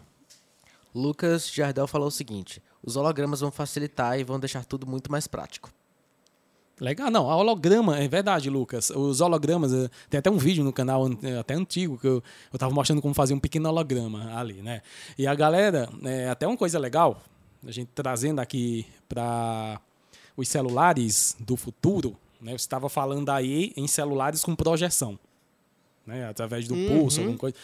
[0.94, 5.26] Lucas Jardel falou o seguinte: os hologramas vão facilitar e vão deixar tudo muito mais
[5.26, 5.70] prático.
[6.80, 8.90] Legal, não, a holograma, é verdade, Lucas.
[8.90, 12.22] Os hologramas, eh, tem até um vídeo no canal an- eh, até antigo que eu,
[12.52, 14.80] eu tava mostrando como fazer um pequeno holograma ali, né?
[15.18, 17.20] E a galera, é, até uma coisa legal,
[17.66, 19.80] a gente trazendo aqui para
[20.36, 22.52] os celulares do futuro, né?
[22.52, 25.18] Você estava falando aí em celulares com projeção,
[26.06, 26.28] né?
[26.28, 27.56] Através do pulso, alguma coisa.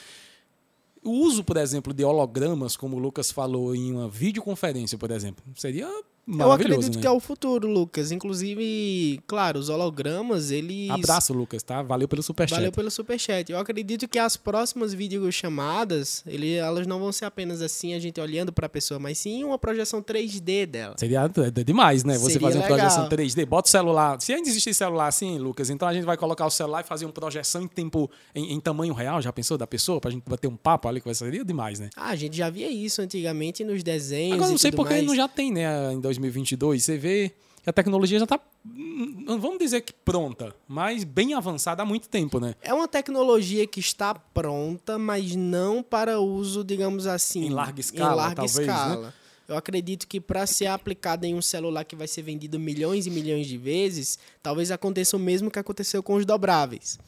[1.04, 5.44] O uso, por exemplo, de hologramas, como o Lucas falou em uma videoconferência, por exemplo,
[5.54, 5.86] seria
[6.26, 7.00] Eu acredito né?
[7.00, 8.10] que é o futuro, Lucas.
[8.10, 10.90] Inclusive, claro, os hologramas, eles.
[10.90, 11.82] Abraço, Lucas, tá?
[11.82, 12.56] Valeu pelo superchat.
[12.56, 13.50] Valeu pelo superchat.
[13.52, 18.20] Eu acredito que as próximas videochamadas, ele, elas não vão ser apenas assim, a gente
[18.20, 20.94] olhando para a pessoa, mas sim uma projeção 3D dela.
[20.98, 21.30] Seria
[21.64, 22.14] demais, né?
[22.18, 22.78] Você Seria fazer uma legal.
[22.78, 23.46] projeção 3D.
[23.46, 24.20] Bota o celular.
[24.20, 27.04] Se ainda existir celular assim, Lucas, então a gente vai colocar o celular e fazer
[27.04, 29.20] uma projeção em tempo, em, em tamanho real.
[29.20, 30.00] Já pensou da pessoa?
[30.00, 31.90] Pra gente bater um papo ali, que seria demais, né?
[31.96, 34.34] Ah, a gente já via isso antigamente nos desenhos.
[34.34, 35.06] Agora não sei porque mais.
[35.06, 35.92] não já tem, né?
[35.92, 36.82] Em 2022.
[36.82, 41.34] Você vê que a tecnologia já tá, hum, não vamos dizer que pronta, mas bem
[41.34, 42.54] avançada há muito tempo, né?
[42.60, 48.12] É uma tecnologia que está pronta, mas não para uso, digamos assim, Em larga escala,
[48.12, 48.64] Em larga talvez, né?
[48.64, 49.14] escala.
[49.46, 53.10] Eu acredito que para ser aplicada em um celular que vai ser vendido milhões e
[53.10, 56.98] milhões de vezes, talvez aconteça o mesmo que aconteceu com os dobráveis.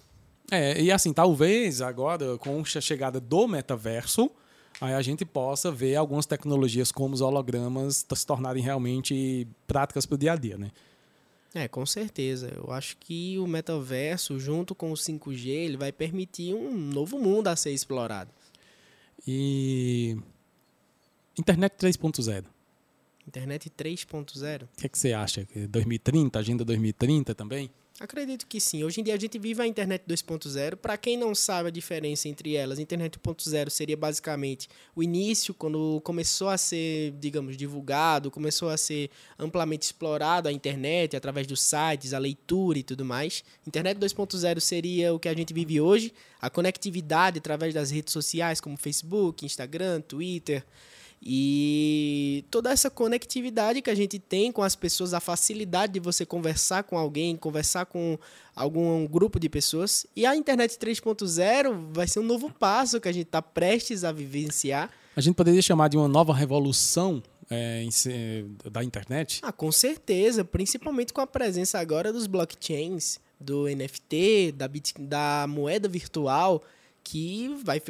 [0.51, 4.31] É, e assim, talvez agora, com a chegada do metaverso,
[4.81, 10.15] aí a gente possa ver algumas tecnologias como os hologramas se tornarem realmente práticas para
[10.15, 10.71] o dia a dia, né?
[11.55, 12.53] É, com certeza.
[12.55, 17.49] Eu acho que o metaverso, junto com o 5G, ele vai permitir um novo mundo
[17.49, 18.31] a ser explorado.
[19.27, 20.17] E.
[21.39, 22.45] Internet 3.0.
[23.27, 24.65] Internet 3.0.
[24.65, 25.45] O que, é que você acha?
[25.47, 27.71] Que 2030, Agenda 2030 também?
[27.99, 28.85] Acredito que sim.
[28.85, 30.77] Hoje em dia a gente vive a internet 2.0.
[30.77, 35.55] Para quem não sabe a diferença entre elas, a internet 1.0 seria basicamente o início,
[35.55, 41.63] quando começou a ser, digamos, divulgado, começou a ser amplamente explorado a internet através dos
[41.63, 43.43] sites, a leitura e tudo mais.
[43.67, 48.61] Internet 2.0 seria o que a gente vive hoje, a conectividade através das redes sociais
[48.61, 50.63] como Facebook, Instagram, Twitter.
[51.23, 56.25] E toda essa conectividade que a gente tem com as pessoas, a facilidade de você
[56.25, 58.19] conversar com alguém, conversar com
[58.55, 60.07] algum grupo de pessoas.
[60.15, 64.13] E a internet 3.0 vai ser um novo passo que a gente está prestes a
[64.13, 64.91] vivenciar.
[65.17, 69.41] A gente poderia chamar de uma nova revolução é, se- da internet?
[69.43, 75.47] Ah, com certeza, principalmente com a presença agora dos blockchains, do NFT, da, bit, da
[75.49, 76.63] moeda virtual,
[77.05, 77.81] que vai,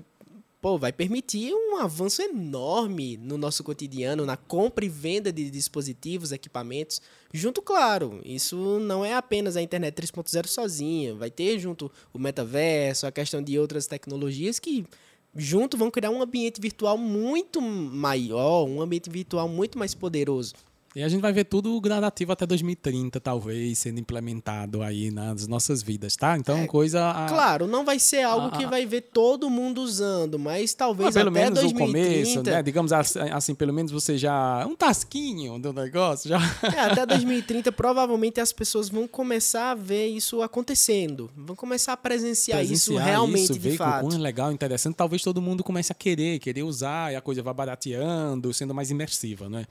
[0.60, 6.32] pô, vai permitir um avanço enorme no nosso cotidiano, na compra e venda de dispositivos,
[6.32, 7.00] equipamentos.
[7.32, 13.06] Junto, claro, isso não é apenas a internet 3.0 sozinha, vai ter junto o metaverso,
[13.06, 14.86] a questão de outras tecnologias que
[15.34, 20.54] junto vão criar um ambiente virtual muito maior, um ambiente virtual muito mais poderoso.
[20.96, 25.82] E a gente vai ver tudo gradativo até 2030, talvez, sendo implementado aí nas nossas
[25.82, 26.38] vidas, tá?
[26.38, 27.10] Então, É, coisa.
[27.10, 31.08] a- Claro, não vai ser algo Ah, que vai ver todo mundo usando, mas talvez
[31.08, 32.62] Mas pelo até menos 2030, o começo, né?
[32.62, 34.66] Digamos assim, assim, pelo menos você já.
[34.66, 36.38] Um tasquinho do negócio, já.
[36.74, 41.96] É, até 2030 provavelmente as pessoas vão começar a ver isso acontecendo, vão começar a
[41.98, 44.06] presenciar, isso presenciar realmente isso, de ver fato.
[44.08, 47.52] quão legal, interessante, talvez todo mundo comece a querer, querer usar, e a coisa vai
[47.52, 49.66] barateando, sendo mais imersiva, né?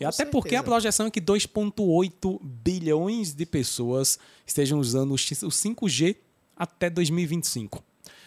[0.00, 0.62] E Com até porque a certeza.
[0.64, 6.16] projeção é que 2,8 bilhões de pessoas estejam usando o 5G
[6.56, 7.84] até 2025.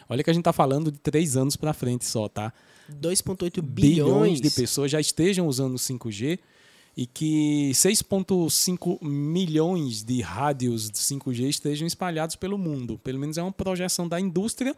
[0.07, 2.53] Olha que a gente está falando de três anos para frente só, tá?
[2.91, 6.39] 2.8 bilhões bilhões de pessoas já estejam usando o 5G
[6.95, 12.99] e que 6,5 milhões de rádios de 5G estejam espalhados pelo mundo.
[13.03, 14.75] Pelo menos é uma projeção da indústria,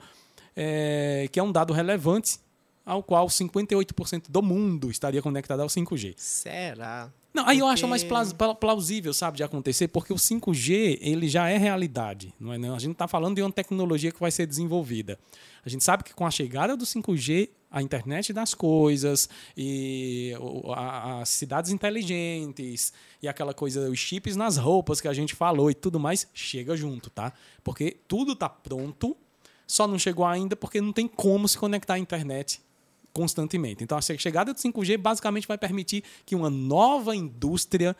[0.55, 2.39] é, que é um dado relevante,
[2.85, 6.13] ao qual 58% do mundo estaria conectado ao 5G.
[6.17, 7.11] Será?
[7.33, 10.97] Não, aí eu acho mais Porque- plaus- pla- plausível, sabe, de acontecer, porque o 5G,
[11.01, 12.57] ele já é realidade, não é?
[12.57, 12.73] não?
[12.75, 15.19] A gente está falando de uma tecnologia que vai ser desenvolvida.
[15.65, 19.27] A gente sabe que com a chegada do 5G, a internet das coisas
[19.57, 20.31] e
[21.21, 25.73] as cidades inteligentes e aquela coisa, os chips nas roupas que a gente falou e
[25.73, 27.33] tudo mais, chega junto, tá?
[27.63, 29.17] Porque tudo está pronto,
[29.67, 32.61] só não chegou ainda porque não tem como se conectar à internet
[33.15, 33.81] constantemente.
[33.81, 37.95] Então, a chegada do 5G basicamente vai permitir que uma nova indústria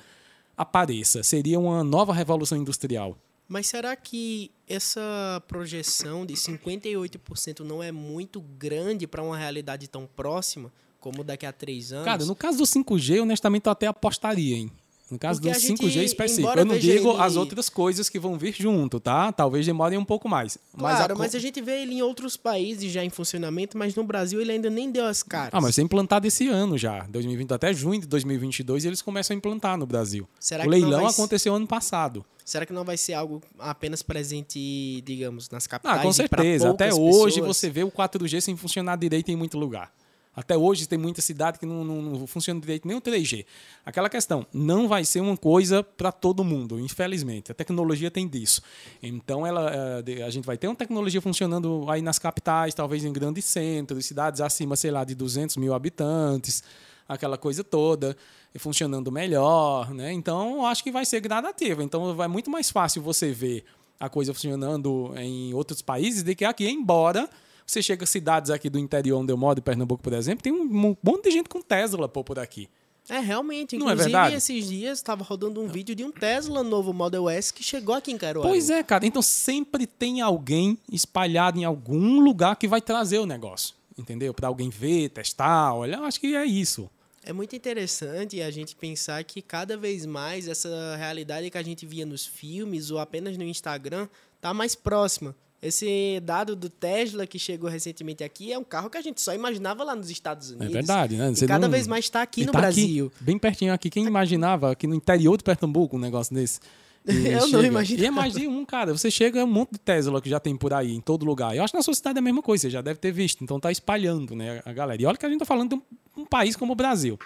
[0.58, 1.24] apareça.
[1.24, 3.18] Seria uma nova revolução industrial.
[3.48, 10.06] Mas será que essa projeção de 58% não é muito grande para uma realidade tão
[10.06, 12.06] próxima como daqui a três anos?
[12.06, 14.72] Cara, no caso do 5G, honestamente, eu até apostaria, hein?
[15.12, 16.42] No caso Porque do a gente, 5G específico.
[16.42, 19.32] embora Eu não digo ele- as outras coisas que vão vir junto, tá?
[19.32, 20.58] Talvez demorem um pouco mais.
[20.76, 21.18] Mas Claro, a...
[21.18, 24.52] mas a gente vê ele em outros países já em funcionamento, mas no Brasil ele
[24.54, 25.52] ainda nem deu as caras.
[25.54, 27.04] Ah, mas é implantado esse ano já.
[27.08, 30.28] 2020, até junho de 2022 eles começam a implantar no Brasil.
[30.40, 32.26] Será o leilão vai- aconteceu ano passado.
[32.44, 36.00] Será que não vai ser algo apenas presente, digamos, nas capitais?
[36.00, 36.70] Ah, com certeza.
[36.72, 37.58] Até poucas hoje pessoas?
[37.58, 39.92] você vê o 4G sem funcionar direito em muito lugar.
[40.36, 43.46] Até hoje tem muita cidade que não, não- não funciona direito nem o 3G.
[43.86, 47.52] Aquela questão, não vai ser uma coisa para todo mundo, infelizmente.
[47.52, 48.62] A tecnologia tem disso.
[49.02, 49.72] Então ela,
[50.06, 54.06] eh, a gente vai ter uma tecnologia funcionando aí nas capitais, talvez em grandes centros,
[54.06, 56.64] cidades acima, sei lá, de 200 mil habitantes.
[57.08, 58.18] aquela coisa toda,
[58.58, 60.12] funcionando melhor, né?
[60.12, 61.84] Então, acho que vai ser gradativo.
[61.84, 63.64] Então, vai muito mais fácil você ver
[64.00, 67.30] a coisa funcionando em outros países do que aqui, embora
[67.66, 70.54] você chega a cidades aqui do interior onde eu moro, em Pernambuco, por exemplo, tem
[70.54, 72.70] um monte de gente com Tesla pô, por aqui.
[73.08, 73.78] É, realmente.
[73.78, 74.36] Não é Inclusive, verdade?
[74.36, 78.12] esses dias estava rodando um vídeo de um Tesla novo Model S que chegou aqui
[78.12, 78.50] em Caruaru.
[78.50, 79.06] Pois é, cara.
[79.06, 83.76] Então sempre tem alguém espalhado em algum lugar que vai trazer o negócio.
[83.98, 84.34] Entendeu?
[84.34, 85.74] Para alguém ver, testar.
[85.74, 86.90] Olha, eu acho que é isso.
[87.24, 91.86] É muito interessante a gente pensar que cada vez mais essa realidade que a gente
[91.86, 94.08] via nos filmes ou apenas no Instagram
[94.42, 95.36] tá mais próxima.
[95.62, 99.34] Esse dado do Tesla que chegou recentemente aqui é um carro que a gente só
[99.34, 100.68] imaginava lá nos Estados Unidos.
[100.68, 101.32] É verdade, né?
[101.32, 103.12] E Você cada não- vez mais está aqui E no tá Brasil.
[103.20, 103.90] bem pertinho aqui.
[103.90, 106.60] Quem imaginava aqui no interior de Pernambuco um negócio desse?
[107.08, 108.04] E Eu não chega- imaginava.
[108.04, 108.92] E é mais de um, cara.
[108.96, 111.56] Você chega, é um monte de Tesla que já tem por aí, em todo lugar.
[111.56, 113.44] Eu acho que na sua cidade é a mesma coisa, você já deve ter visto.
[113.44, 115.00] Então tá espalhando, né, a galera.
[115.02, 117.18] E olha que a gente tá falando de um, um país como o Brasil.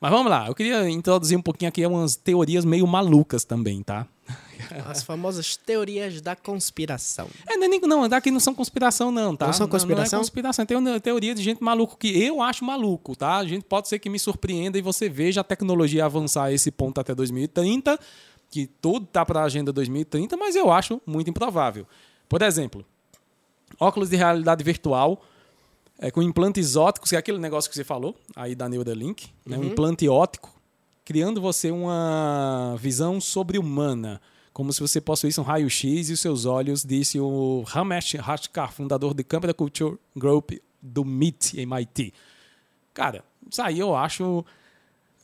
[0.00, 4.06] Mas vamos lá, eu queria introduzir um pouquinho aqui umas teorias meio malucas também, tá?
[4.86, 7.28] As famosas teorias da conspiração.
[7.46, 9.46] É, não, é não, daqui não são conspiração, não, tá?
[9.46, 10.18] Não são conspiração?
[10.18, 10.66] Não, é conspiração.
[10.66, 13.36] Tem uma teoria de gente maluco que eu acho maluco, tá?
[13.36, 16.70] A gente pode ser que me surpreenda e você veja a tecnologia avançar a esse
[16.70, 17.98] ponto até 2030,
[18.50, 21.86] que tudo tá para a agenda 2030, mas eu acho muito improvável.
[22.28, 22.84] Por exemplo,
[23.78, 25.22] óculos de realidade virtual
[25.98, 29.58] é, com implantes óticos, que é aquele negócio que você falou aí da Neuralink, né?
[29.58, 30.59] um implante óptico,
[31.10, 34.20] criando você uma visão sobre-humana,
[34.52, 39.12] como se você possuísse um raio-x e os seus olhos, disse o Ramesh Hashkar, fundador
[39.12, 42.14] de Campbell Culture Group do MIT, MIT.
[42.94, 44.44] Cara, isso aí eu acho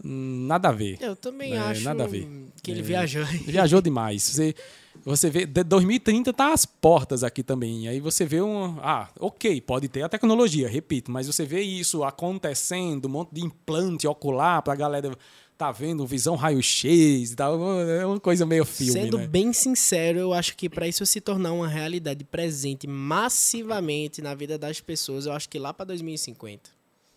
[0.03, 0.99] nada a ver.
[1.01, 2.29] Eu também É, acho nada a ver.
[2.65, 3.25] que ele É, viajou.
[3.25, 4.25] Viajou demais.
[4.25, 4.57] Você,
[5.05, 7.87] você vê, de 2030 tá às portas aqui também.
[7.87, 8.77] Aí você vê um.
[8.83, 13.45] Ah, ok, pode ter a tecnologia, repito, mas você vê isso acontecendo, um monte de
[13.45, 15.17] implante ocular pra galera
[15.57, 17.59] tá vendo visão raio-x e tal.
[17.81, 19.27] É uma coisa meio filme, Sendo né?
[19.27, 24.59] bem sincero, eu acho que para isso se tornar uma realidade presente massivamente na vida
[24.59, 26.76] das pessoas, eu acho que lá para 2050.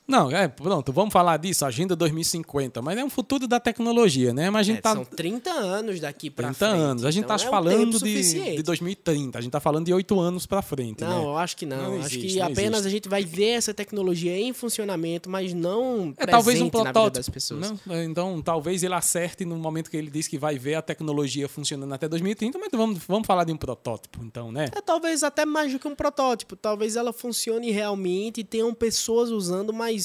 [0.09, 4.49] Não, é, pronto, vamos falar disso, Agenda 2050, mas é um futuro da tecnologia, né?
[4.49, 4.93] Mas a gente É, tá.
[4.93, 6.81] São 30 anos daqui para 30 frente.
[6.81, 7.05] anos.
[7.05, 9.37] A gente então tá é um falando tempo de, de 2030.
[9.37, 11.25] A gente tá falando de 8 anos pra frente, Não, né?
[11.25, 11.77] eu acho que não.
[11.77, 12.87] Não acho existe, que não apenas existe.
[12.87, 16.79] a gente vai ver essa tecnologia em funcionamento, mas não É talvez um presente na
[16.79, 17.17] vida protótipo.
[17.19, 17.73] das pessoas.
[17.85, 17.95] Não?
[17.95, 21.47] É, Então, talvez ele acerte no momento que ele diz que vai ver a tecnologia
[21.47, 24.65] funcionando até 2030, mas vamos, vamos falar de um protótipo, então, né?
[24.75, 26.55] É talvez até mais do que um protótipo.
[26.55, 29.98] Talvez ela funcione realmente e tenham pessoas usando, mas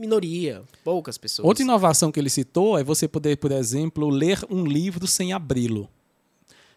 [0.00, 1.46] minoria, poucas pessoas.
[1.46, 5.88] Outra inovação que ele citou é você poder, por exemplo, ler um livro sem abri-lo.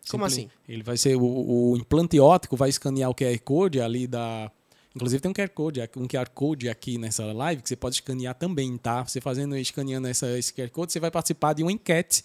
[0.10, 0.50] Como assim?
[0.68, 4.52] Ele vai ser o, o implante óptico vai escanear o QR Code ali da
[4.96, 8.36] Inclusive tem um QR Code, um QR Code aqui nessa live que você pode escanear
[8.36, 9.04] também, tá?
[9.04, 12.24] Você fazendo escaneando essa, esse QR Code, você vai participar de uma enquete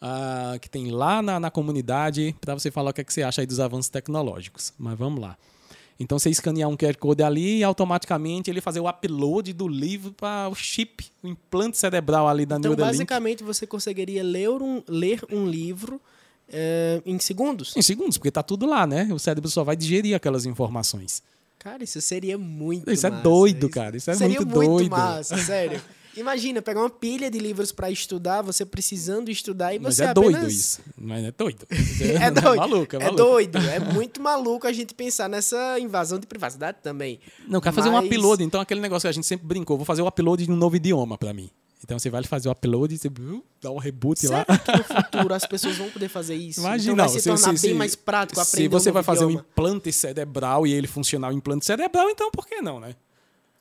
[0.00, 3.22] ah, que tem lá na, na comunidade para você falar o que, é que você
[3.22, 4.72] acha aí dos avanços tecnológicos.
[4.78, 5.36] Mas vamos lá.
[6.00, 10.12] Então você escanear um QR Code ali e automaticamente ele fazer o upload do livro
[10.12, 12.92] para o chip, o implante cerebral ali da Então, Neuralink.
[12.98, 16.00] basicamente, você conseguiria ler um, ler um livro
[16.48, 17.76] eh, em segundos?
[17.76, 19.08] Em segundos, porque tá tudo lá, né?
[19.12, 21.20] O cérebro só vai digerir aquelas informações.
[21.58, 23.22] Cara, isso seria muito Isso é massa.
[23.24, 23.96] doido, cara.
[23.96, 24.90] Isso é seria muito muito doido.
[24.90, 25.80] massa, sério.
[26.16, 30.14] Imagina, pegar uma pilha de livros para estudar, você precisando estudar e Mas você é
[30.14, 30.52] doido apenas...
[30.52, 30.80] isso.
[30.96, 31.66] Mas é doido.
[32.20, 32.56] É doido.
[32.56, 33.16] maluco, é é maluco.
[33.22, 33.58] doido.
[33.58, 37.20] É muito maluco a gente pensar nessa invasão de privacidade também.
[37.46, 38.42] Não, quer fazer um Mas- upload.
[38.42, 39.76] Então, aquele negócio que a gente sempre brincou.
[39.76, 41.50] Vou fazer o upload de um novo idioma pra mim.
[41.84, 44.58] Então, você vai fazer o upload e você uh, dá um reboot Será lá.
[44.58, 46.58] que no futuro as pessoas vão poder fazer isso?
[46.60, 48.92] Imagina, então vai se se- tornar se- bem se- mais prático aprender Se você um
[48.94, 49.46] vai fazer um idioma.
[49.52, 52.96] implante cerebral e ele funcionar o implante cerebral, então por que não, né?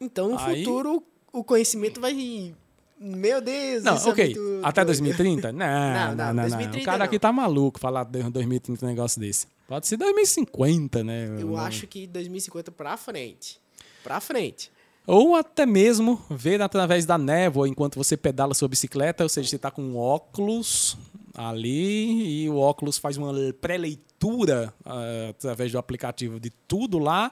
[0.01, 1.03] Então, no Aí- futuro,
[1.33, 2.53] o conhecimento vai...
[2.99, 4.25] Meu Deus, Não, é ok.
[4.25, 4.97] muito Até doido.
[4.97, 5.51] 2030?
[5.53, 6.41] Não, Não, não, não, não, não.
[6.43, 7.05] 2030 O cara não.
[7.05, 9.45] aqui tá maluco falar de 2030 um negócio desse.
[9.67, 11.27] Pode ser 2050, né?
[11.39, 13.59] Eu Não- acho que 2050 pra frente.
[14.03, 14.71] Pra frente.
[15.05, 19.55] Ou até mesmo ver através da névoa enquanto você pedala sua bicicleta, ou seja, você
[19.57, 20.97] está com um óculos
[21.35, 27.31] ali e o óculos faz uma pré-leitura ah, através do aplicativo de tudo lá.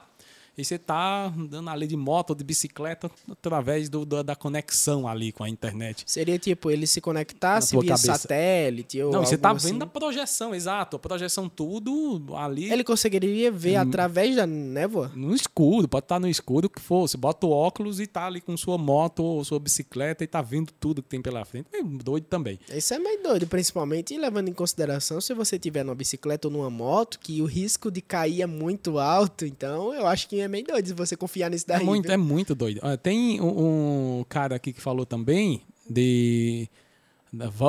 [0.58, 5.06] E você está andando ali de moto ou de bicicleta através do, da- da conexão
[5.06, 6.02] ali com a internet.
[6.06, 8.12] Seria tipo, ele se conectasse via cabeça.
[8.18, 9.72] satélite ou Não, você algo tá assim.
[9.72, 10.96] vendo a projeção, exato.
[10.96, 15.12] A projeção tudo ali Ele conseguiria ver através da névoa?
[15.14, 17.06] no escuro, pode estar no escuro o que for.
[17.08, 20.40] Você bota o óculos e tá ali com sua moto ou sua bicicleta e tá
[20.40, 21.66] vendo tudo que tem pela frente.
[21.72, 22.58] É doido também.
[22.74, 26.70] Isso é meio doido, principalmente levando em consideração se você tiver numa bicicleta ou numa
[26.70, 29.44] moto, que o risco de cair é muito alto.
[29.44, 31.82] Então, eu acho que é meio doido se você confiar nisso daí.
[31.82, 32.12] É muito, viu?
[32.12, 32.80] é muito doido.
[33.02, 36.68] Tem um, um cara aqui que falou também de.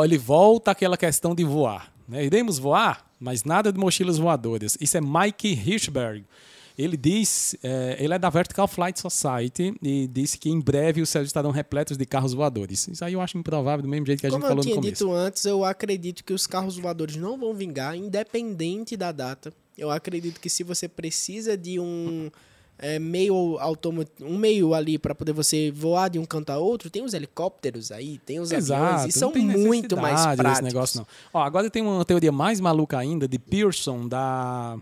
[0.03, 1.91] Ele volta àquela questão de voar.
[2.07, 2.25] Né?
[2.25, 4.77] Iremos voar, mas nada de mochilas voadoras.
[4.79, 6.23] Isso é Mike Hirschberg.
[6.77, 11.09] Ele diz, é, ele é da Vertical Flight Society e disse que em breve os
[11.09, 12.87] céus estarão repletos de carros voadores.
[12.87, 14.69] Isso aí eu acho improvável, do mesmo jeito que a Como gente eu falou no
[14.69, 14.93] tinha começo.
[14.93, 19.51] dito antes, eu acredito que os carros voadores não vão vingar, independente da data.
[19.75, 22.29] Eu acredito que se você precisa de um
[22.79, 26.89] é, meio automo- um meio ali para poder você voar de um canto a outro,
[26.89, 30.61] tem os helicópteros aí, tem os aviões, e são muito mais práticos.
[30.73, 31.07] negócio, não.
[31.33, 34.77] Ó, agora tem uma teoria mais maluca ainda de Pearson, da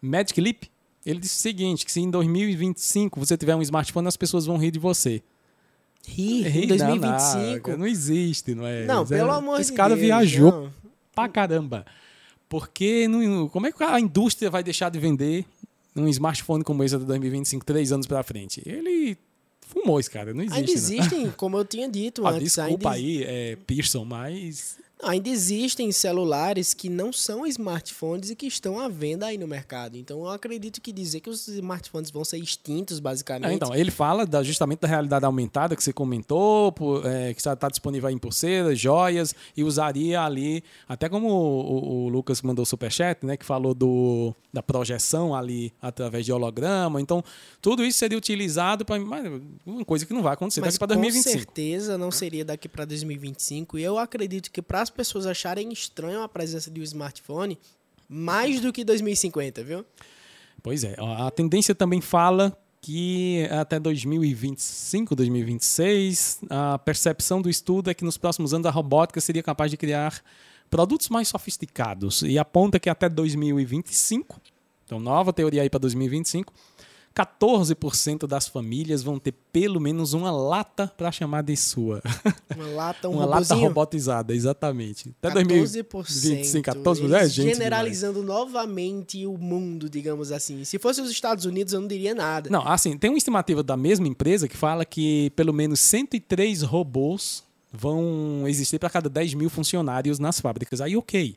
[0.00, 0.64] Magic Leap.
[1.04, 4.56] Ele disse o seguinte, que se em 2025 você tiver um smartphone, as pessoas vão
[4.58, 5.22] rir de você.
[6.06, 7.70] Rir Rir em não, 2025.
[7.72, 8.84] Não, não existe, não é?
[8.86, 10.00] Não, Zé- pelo amor Esse de cara Deus.
[10.00, 10.72] viajou não.
[11.14, 11.84] pra caramba.
[12.48, 15.44] Porque não- como é que a indústria vai deixar de vender
[15.96, 18.62] um smartphone como esse de 2025, três anos pra frente?
[18.64, 19.16] Ele
[19.66, 20.58] fumou esse cara, não existe.
[20.58, 20.78] Ainda não.
[20.78, 25.90] existem, como eu tinha dito Ah, antes, desculpa ainda, aí, é, Pearson, mas ainda existem
[25.92, 29.96] celulares que não são smartphones e que estão à venda aí no mercado.
[29.96, 33.50] Então eu acredito que dizer que os smartphones vão ser extintos, basicamente.
[33.50, 37.40] É, então, ele fala da- justamente da realidade aumentada que você comentou, por, é, que
[37.40, 42.42] está disponível aí em pulseiras, joias, e usaria ali, até como o, o- o Lucas
[42.42, 47.00] mandou o superchat, né, que falou do, da projeção ali através de holograma.
[47.00, 47.22] Então,
[47.62, 49.00] tudo isso seria utilizado para
[49.66, 51.38] uma coisa que não vai acontecer Mas daqui para com 2025.
[51.38, 53.78] certeza não seria daqui para 2025.
[53.78, 57.58] E eu acredito que para as pessoas acharem estranho a presença de um smartphone,
[58.08, 59.84] mais do que 2050, viu?
[60.62, 67.94] Pois é, a tendência também fala que até 2025, 2026, a percepção do estudo é
[67.94, 70.22] que nos próximos anos a robótica seria capaz de criar
[70.70, 74.40] produtos mais sofisticados e aponta que até 2025,
[74.84, 76.52] então nova teoria aí para 2025,
[77.18, 82.00] 14% das famílias vão ter pelo menos uma lata para chamar de sua.
[82.54, 85.12] Uma lata, um uma lata robotizada, exatamente.
[85.20, 85.46] Até 14%.
[85.48, 87.56] 2025, 14%, é gente demais.
[87.58, 90.62] generalizando novamente o mundo, digamos assim.
[90.64, 92.48] Se fosse os Estados Unidos, eu não diria nada.
[92.48, 97.42] Não, assim, tem uma estimativa da mesma empresa que fala que pelo menos 103 robôs
[97.72, 100.80] vão existir para cada 10 mil funcionários nas fábricas.
[100.80, 101.36] Aí, ok.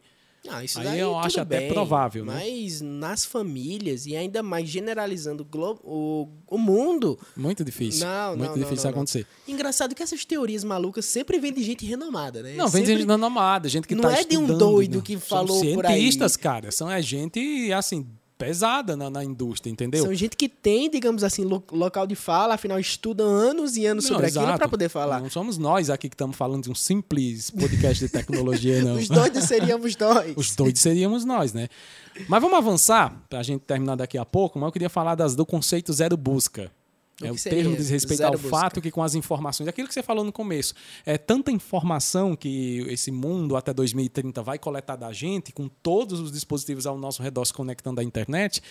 [0.50, 2.34] Ah, isso Aí daí eu acho até bem, provável, né?
[2.34, 5.48] Mas nas famílias, e ainda mais generalizando
[5.84, 8.08] o, o, mundo, Muito difícil.
[8.08, 8.90] Não, muito não, difícil não, não.
[8.90, 9.28] acontecer.
[9.48, 12.56] engraçado que essas teorias malucas sempre vêm de gente renomada, né?
[12.56, 13.02] Não, vem sempre...
[13.02, 15.04] gente renomada, gente que Não tá é de um doido né?
[15.06, 15.94] que São falou por aí.
[15.94, 16.72] cientistas, cara.
[16.72, 18.08] São é gente, assim,
[18.46, 20.04] pesada na, na indústria, entendeu?
[20.04, 24.06] São gente que tem, digamos assim, lo- local de fala, afinal estudam anos e anos
[24.06, 24.58] Não, sobre aquilo exato.
[24.58, 25.22] para poder falar.
[25.22, 28.96] Não somos nós aqui que estamos falando de um simples podcast de tecnologia, não.
[28.96, 30.34] Os doidos seríamos nós.
[30.36, 31.68] Os doidos seríamos nós, né?
[32.28, 35.36] Mas vamos avançar, para a gente terminar daqui a pouco, mas eu queria falar das,
[35.36, 36.72] do conceito zero busca.
[37.22, 38.50] O É, o termo diz respeito ao busca?
[38.50, 40.74] fato que com as informações, aquilo que você falou no começo,
[41.06, 46.32] é tanta informação que esse mundo até 2030 vai coletar da gente, com todos os
[46.32, 48.62] dispositivos ao nosso redor se conectando à internet,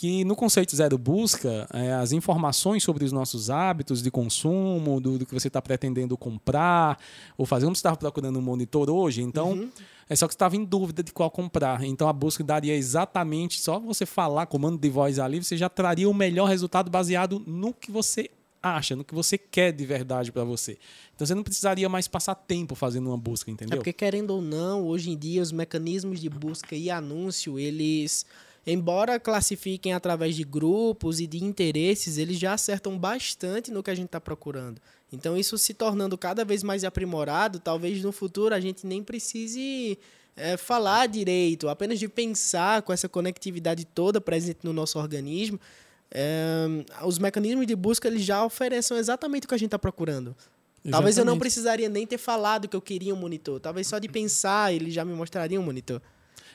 [0.00, 5.18] que no conceito zero busca, é, as informações sobre os nossos hábitos de consumo, do,
[5.18, 6.98] do que você está pretendendo comprar
[7.36, 9.70] ou fazer, como você estava procurando um monitor hoje, então Uhum.
[10.08, 11.84] é só que você estava em dúvida de qual comprar.
[11.84, 16.08] Então a busca daria exatamente, só você falar comando de voz ali, você já traria
[16.08, 18.30] o melhor resultado baseado no que você
[18.62, 20.78] acha, no que você quer de verdade para você.
[21.14, 23.76] Então você não precisaria mais passar tempo fazendo uma busca, É entendeu?
[23.76, 28.24] porque, querendo ou não, hoje em dia os mecanismos de busca e anúncio, eles,
[28.66, 33.94] embora classifiquem através de grupos e de interesses, eles já acertam bastante no que a
[33.94, 34.80] gente está procurando.
[35.12, 39.98] Então, isso se tornando cada vez mais aprimorado, talvez no futuro a gente nem precise
[40.36, 45.58] é, falar direito, apenas de pensar com essa conectividade toda presente no nosso organismo.
[46.12, 46.66] é,
[47.04, 50.34] os mecanismos de busca eles já oferecem exatamente o que a gente está procurando.
[50.90, 51.40] Talvez eu não Exatamente.
[51.40, 53.60] precisaria nem ter falado que eu queria um monitor.
[53.60, 56.00] Talvez só de pensar ele já me mostraria um monitor.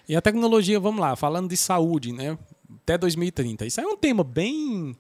[0.08, 2.38] E a tecnologia, vamos lá, falando de saúde, né?
[2.84, 3.66] Até 2030.
[3.66, 4.96] Isso é um tema bem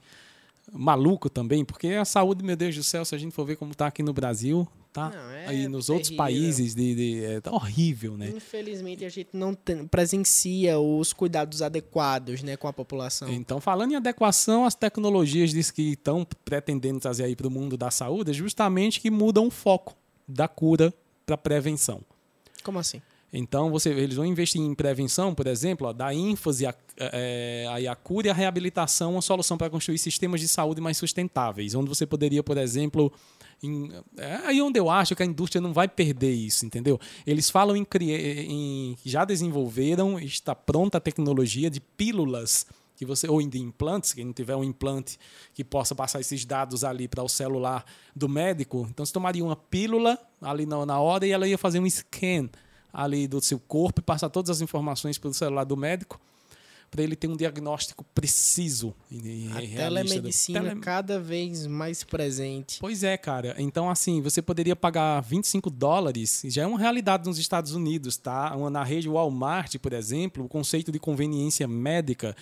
[0.71, 3.71] maluco também, porque a saúde, meu Deus do céu, se a gente for ver como
[3.71, 6.25] está aqui no Brasil, tá Não, é aí nos outros terrível.
[6.25, 8.33] países, de, de- é, tá horrível, né?
[8.35, 13.29] Infelizmente a gente não tem- presencia os cuidados adequados, né, com a população.
[13.31, 17.77] Então, falando em adequação, as tecnologias diz que estão pretendendo trazer aí para o mundo
[17.77, 19.95] da saúde é justamente que mudam o foco
[20.27, 20.91] da cura
[21.27, 22.01] para prevenção.
[22.63, 23.01] Como assim?
[23.37, 27.95] Então, você, eles vão investir em prevenção, por exemplo, ó, dar ênfase à é, à
[27.95, 32.05] cura e à reabilitação, uma solução para construir sistemas de saúde mais sustentáveis, onde você
[32.05, 33.11] poderia, por exemplo,
[33.61, 36.97] em- é aí onde eu acho que a indústria não vai perder isso, entendeu?
[37.27, 42.65] Eles falam em, em já desenvolveram, está pronta a tecnologia de pílulas
[42.95, 45.19] que você ou de implantes, quem não tiver um implante
[45.53, 47.83] que possa passar esses dados ali para o celular
[48.15, 51.79] do médico, então você tomaria uma pílula ali na, na hora e ela ia fazer
[51.81, 52.49] um scan
[52.95, 56.19] ali do seu corpo e passar todas as informações pelo celular do médico
[56.89, 62.03] para ele ter um diagnóstico preciso e A realista do- telemedicina Tele- cada vez mais
[62.05, 62.77] presente.
[62.79, 63.53] Pois é, cara.
[63.57, 68.15] Então, assim, você poderia pagar 25 dólares, e já é uma realidade nos Estados Unidos,
[68.15, 68.55] tá?
[68.55, 72.33] Uma- Na rede Walmart, por exemplo, o conceito de conveniência médica,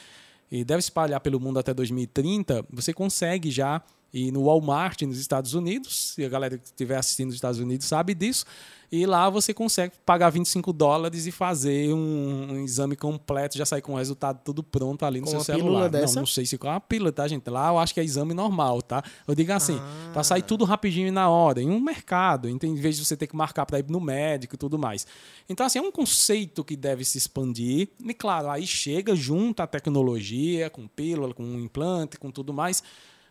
[0.52, 3.82] e deve espalhar pelo mundo até 2030, você consegue já
[4.14, 7.88] ir no Walmart nos Estados Unidos, se a galera que estiver assistindo nos Estados Unidos
[7.88, 8.46] sabe disso,
[8.92, 13.82] e lá você consegue pagar 25 dólares e fazer um, um exame completo, já sair
[13.82, 15.90] com o resultado tudo pronto ali no Com seu celular.
[15.92, 17.50] Não, não sei se com uma pílula, tá, gente?
[17.50, 19.04] Lá eu acho que é exame normal, tá?
[19.28, 20.12] Eu digo assim, Ah.
[20.14, 23.18] para sair tudo rapidinho e na hora, em um mercado, então, em vez de você
[23.18, 25.08] ter que marcar para ir no médico e tudo mais.
[25.50, 27.90] Então, assim, é um conceito que deve se expandir.
[28.00, 32.84] E, claro, aí chega junto a tecnologia, com pílula, com implante, com tudo mais,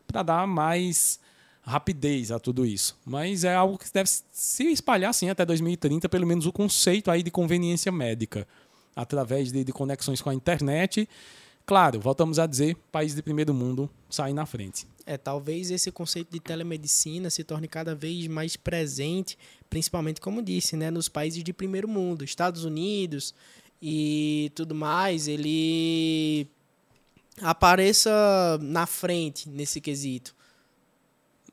[0.07, 1.19] para dar mais
[1.63, 2.99] rapidez a tudo isso.
[3.05, 7.23] Mas é algo que deve se espalhar, assim, até 2030, pelo menos o conceito aí
[7.23, 8.47] de conveniência médica,
[8.95, 11.09] através de, de conexões com a internet.
[11.65, 14.87] Claro, voltamos a dizer, país de primeiro mundo sai na frente.
[15.07, 19.39] É, talvez esse conceito de telemedicina se torne cada vez mais presente,
[19.71, 23.35] principalmente, como disse, né, nos países de primeiro mundo, Estados Unidos
[23.81, 26.47] e tudo mais, ele
[27.41, 28.11] apareça
[28.61, 30.35] na frente nesse quesito.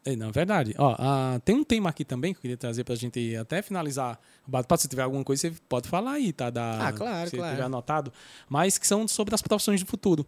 [0.06, 0.74] É, não, é verdade.
[0.78, 4.20] Ó, ah, tem um tema aqui também que eu queria trazer pra gente até finalizar.
[4.78, 6.50] Se tiver alguma coisa, você pode falar aí, tá?
[6.50, 7.52] Da, Ah, claro, se claro.
[7.52, 8.12] tiver anotado.
[8.48, 10.26] Mas que são sobre as profissões do futuro.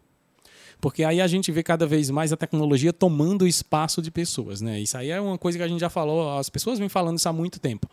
[0.80, 4.62] Porque aí a gente vê cada vez mais a tecnologia tomando o espaço de pessoas,
[4.62, 4.80] né?
[4.80, 7.30] Isso aí é uma coisa que a gente já falou, as pessoas vêm falando isso
[7.30, 7.88] há muito tempo.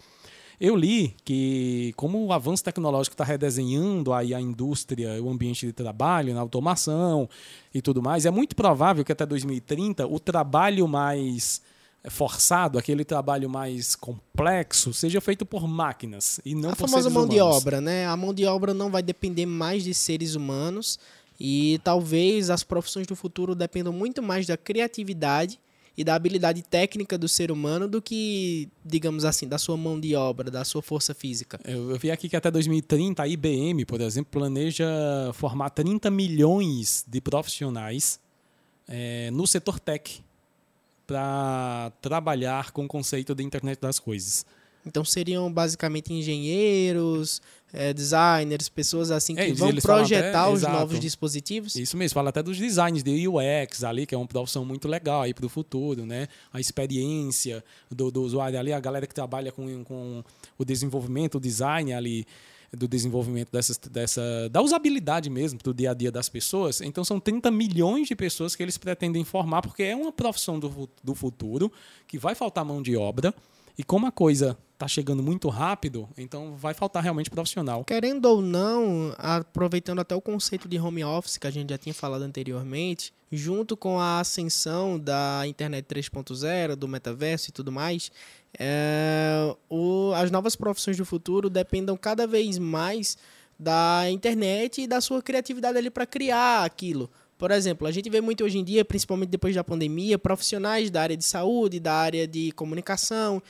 [0.61, 5.72] Eu li que, como o avanço tecnológico está redesenhando aí a indústria, o ambiente de
[5.72, 7.28] trabalho, na automação
[7.72, 11.62] e tudo mais, é muito provável que até 2030 o trabalho mais
[12.11, 17.14] forçado, aquele trabalho mais complexo, seja feito por máquinas e não a por famosa seres
[17.14, 17.56] mão de humanos.
[17.56, 18.06] obra, né?
[18.06, 20.98] A mão de obra não vai depender mais de seres humanos
[21.38, 25.59] e talvez as profissões do futuro dependam muito mais da criatividade
[25.99, 30.14] e da habilidade técnica do ser humano do que, digamos assim, da sua mão de
[30.14, 31.59] obra, da sua força física.
[31.64, 34.86] Eu, eu vi aqui que até 2030 a IBM, por exemplo, planeja
[35.34, 38.20] formar 30 milhões de profissionais
[38.86, 40.22] eh, no setor tech
[41.05, 44.46] para trabalhar com o conceito de internet das coisas.
[44.89, 47.41] Então seriam basicamente engenheiros,
[47.72, 50.72] eh, designers, pessoas assim que É, vão projetar até- os exato.
[50.78, 51.76] novos dispositivos.
[51.76, 55.22] Isso mesmo, fala até dos designs de UX ali, que é uma profissão muito legal
[55.22, 56.26] aí para o futuro, né?
[56.53, 60.24] A experiência do, do usuário ali, a galera que trabalha com, com
[60.59, 62.26] o desenvolvimento, o design ali
[62.76, 64.20] do desenvolvimento dessas, dessa
[64.51, 66.80] da usabilidade mesmo do dia a dia das pessoas.
[66.82, 70.89] Então são 30 milhões de pessoas que eles pretendem formar, porque é uma profissão do,
[71.03, 71.72] do futuro
[72.07, 73.34] que vai faltar mão de obra.
[73.78, 77.85] E como a coisa está chegando muito rápido, então vai faltar realmente profissional.
[77.85, 81.93] Querendo ou não, aproveitando até o conceito de home office que a gente já tinha
[81.93, 88.12] falado anteriormente, junto com a ascensão da internet 3.0, do metaverso e tudo mais,
[88.57, 93.18] é, o- as novas profissões do futuro dependam cada vez mais
[93.59, 97.11] da internet e da sua criatividade ali para criar aquilo.
[97.37, 101.03] Por exemplo, a gente vê muito hoje em dia, principalmente depois da pandemia, profissionais da
[101.03, 103.43] área de saúde, da área de comunicação,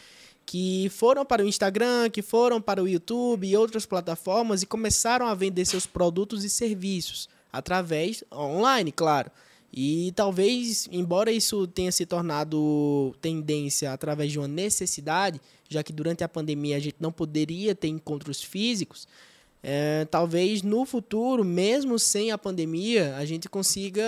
[0.49, 5.27] que foram para o Instagram, que foram para o YouTube e outras plataformas e começaram
[5.27, 9.31] a vender seus produtos e serviços através online, claro.
[9.71, 15.39] E talvez, embora isso tenha se tornado tendência através de uma necessidade,
[15.69, 19.07] já que durante a pandemia a gente não poderia ter encontros físicos,
[19.63, 24.03] é, talvez no futuro, mesmo sem a pandemia, a gente consiga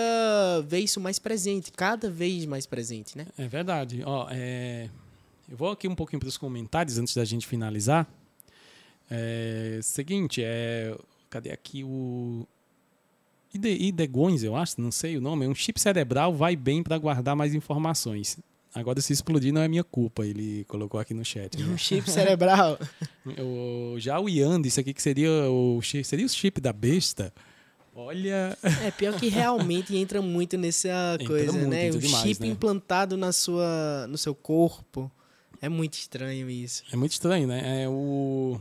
[0.65, 3.27] ver isso mais presente, cada vez mais presente, né?
[3.37, 4.01] É verdade.
[4.03, 4.89] Ó, é,
[5.51, 8.07] Eu vou aqui um pouquinho para os comentários antes da gente finalizar.
[9.09, 10.97] É, seguinte, é,
[11.29, 12.47] cadê aqui o
[13.53, 15.45] Ide, Idegões, eu acho, não sei o nome.
[15.45, 18.39] Um chip cerebral vai bem para guardar mais informações.
[18.73, 20.25] Agora, se explodir, não é minha culpa.
[20.25, 21.57] Ele colocou aqui no chat.
[21.59, 21.65] né?
[21.65, 22.79] Um chip cerebral.
[23.37, 27.31] O- já o Ian disse aqui que seria o, seria o chip da besta.
[27.93, 31.89] Olha, É pior que realmente entra muito nessa coisa, muito, né?
[31.91, 32.47] O demais, chip né?
[32.47, 35.11] implantado na sua, no seu corpo.
[35.61, 36.83] É muito estranho isso.
[36.91, 37.83] É muito estranho, né?
[37.83, 38.59] É o,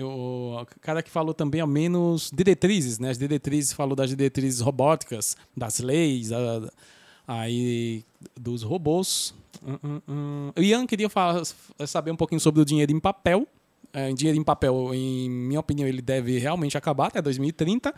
[0.00, 3.10] o cara que falou também ao menos diretrizes, né?
[3.10, 6.70] As diretrizes falou das diretrizes robóticas, das leis, a-
[7.26, 8.04] aí
[8.38, 9.34] dos robôs.
[9.66, 10.52] Hum, hum, hum.
[10.58, 11.42] Ian queria falar-
[11.86, 13.46] saber um pouquinho sobre o dinheiro em papel.
[13.92, 17.94] É, dinheiro em papel, em minha opinião, ele deve realmente acabar até 2030.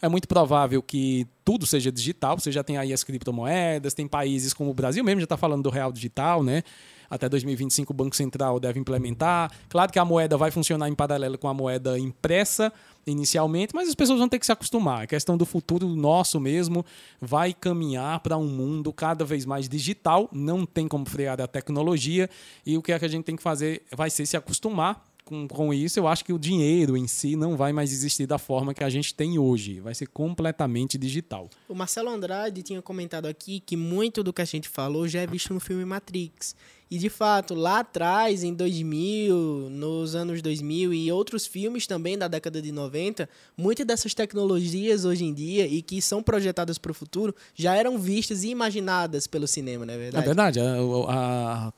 [0.00, 2.38] É muito provável que tudo seja digital.
[2.38, 5.64] Você já tem aí as criptomoedas, tem países como o Brasil mesmo já está falando
[5.64, 6.62] do real digital, né?
[7.10, 9.50] Até 2025 o Banco Central deve implementar.
[9.68, 12.72] Claro que a moeda vai funcionar em paralelo com a moeda impressa
[13.06, 15.02] inicialmente, mas as pessoas vão ter que se acostumar.
[15.02, 16.84] A questão do futuro nosso mesmo
[17.20, 20.28] vai caminhar para um mundo cada vez mais digital.
[20.30, 22.28] Não tem como frear a tecnologia
[22.64, 25.46] e o que é que a gente tem que fazer vai ser se acostumar com,
[25.46, 28.72] com isso, eu acho que o dinheiro em si não vai mais existir da forma
[28.72, 29.78] que a gente tem hoje.
[29.78, 31.50] Vai ser completamente digital.
[31.68, 35.26] O Marcelo Andrade tinha comentado aqui que muito do que a gente falou já é
[35.26, 36.56] visto no filme Matrix.
[36.90, 42.26] E de fato, lá atrás, em 2000, nos anos 2000 e outros filmes também da
[42.26, 46.94] década de 90, muitas dessas tecnologias hoje em dia e que são projetadas para o
[46.94, 50.24] futuro já eram vistas e imaginadas pelo cinema, não é verdade?
[50.24, 50.60] É verdade.
[50.60, 51.72] A, a,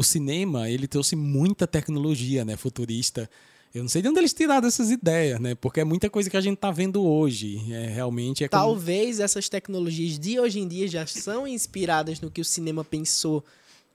[0.00, 3.28] o cinema ele trouxe muita tecnologia né, futurista.
[3.74, 5.54] Eu não sei de onde eles tiraram essas ideias, né?
[5.54, 7.60] Porque é muita coisa que a gente está vendo hoje.
[7.70, 8.62] É, realmente é como...
[8.62, 13.44] Talvez essas tecnologias de hoje em dia já são inspiradas no que o cinema pensou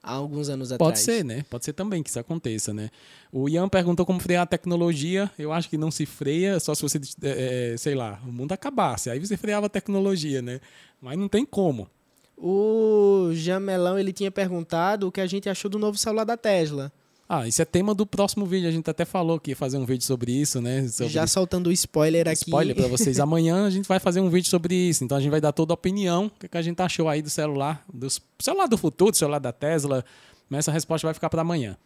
[0.00, 1.00] há alguns anos Pode atrás.
[1.00, 1.44] ser, né?
[1.50, 2.88] Pode ser também que isso aconteça, né?
[3.32, 5.28] O Ian perguntou como frear a tecnologia.
[5.36, 9.10] Eu acho que não se freia, só se você, é, sei lá, o mundo acabasse.
[9.10, 10.60] Aí você freava a tecnologia, né?
[11.02, 11.90] Mas não tem como.
[12.36, 16.92] O Jamelão ele tinha perguntado o que a gente achou do novo celular da Tesla.
[17.28, 18.68] Ah, isso é tema do próximo vídeo.
[18.68, 20.86] A gente até falou que ia fazer um vídeo sobre isso, né?
[20.86, 21.12] Sobre...
[21.12, 22.42] Já soltando o spoiler aqui.
[22.42, 23.18] Spoiler para vocês.
[23.18, 25.02] Amanhã a gente vai fazer um vídeo sobre isso.
[25.02, 26.26] Então a gente vai dar toda a opinião.
[26.26, 28.06] O que, a gente achou aí do celular, do
[28.38, 30.04] celular do futuro, do celular da Tesla.
[30.48, 31.76] Mas essa resposta vai ficar para amanhã.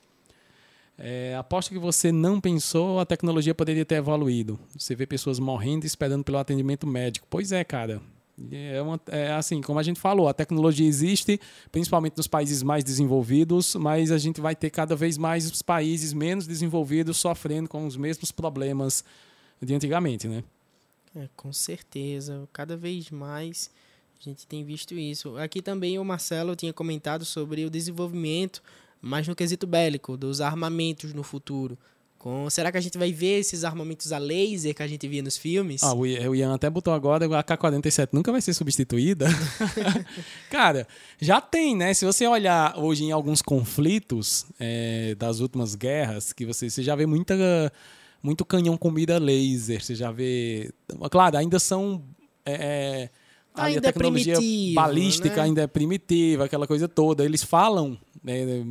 [0.98, 4.60] É, aposto que você não pensou a tecnologia poderia ter evoluído.
[4.77, 7.27] Você vê pessoas morrendo esperando pelo atendimento médico.
[7.31, 8.02] Pois é, cara.
[8.51, 11.41] É, uma, é, assim, como a gente falou, a tecnologia existe,
[11.71, 16.12] principalmente nos países mais desenvolvidos, mas a gente vai ter cada vez mais os países
[16.12, 19.05] menos desenvolvidos sofrendo com os mesmos problemas
[19.61, 20.43] de antigamente, né?
[21.15, 23.71] É, com certeza, cada vez mais
[24.21, 25.37] a gente tem visto isso.
[25.39, 28.62] Aqui também o Marcelo tinha comentado sobre o desenvolvimento,
[29.01, 31.77] mais no quesito bélico, dos armamentos no futuro.
[32.21, 35.23] Com, será que a gente vai ver esses armamentos a laser que a gente via
[35.23, 35.83] nos filmes?
[35.83, 39.27] Ah, o Ian até botou agora, a K-47 nunca vai ser substituída.
[40.53, 40.87] Cara,
[41.19, 41.95] já tem, né?
[41.95, 46.95] Se você olhar hoje em alguns conflitos é, das últimas guerras, que você, você já
[46.95, 47.35] vê muita,
[48.23, 50.71] muito canhão com mira laser, você já vê...
[51.11, 52.05] Claro, ainda são...
[52.45, 53.09] É,
[53.55, 55.43] ainda a tecnologia é balística né?
[55.43, 57.25] ainda é primitiva, aquela coisa toda.
[57.25, 57.97] Eles falam...
[58.23, 58.63] Né,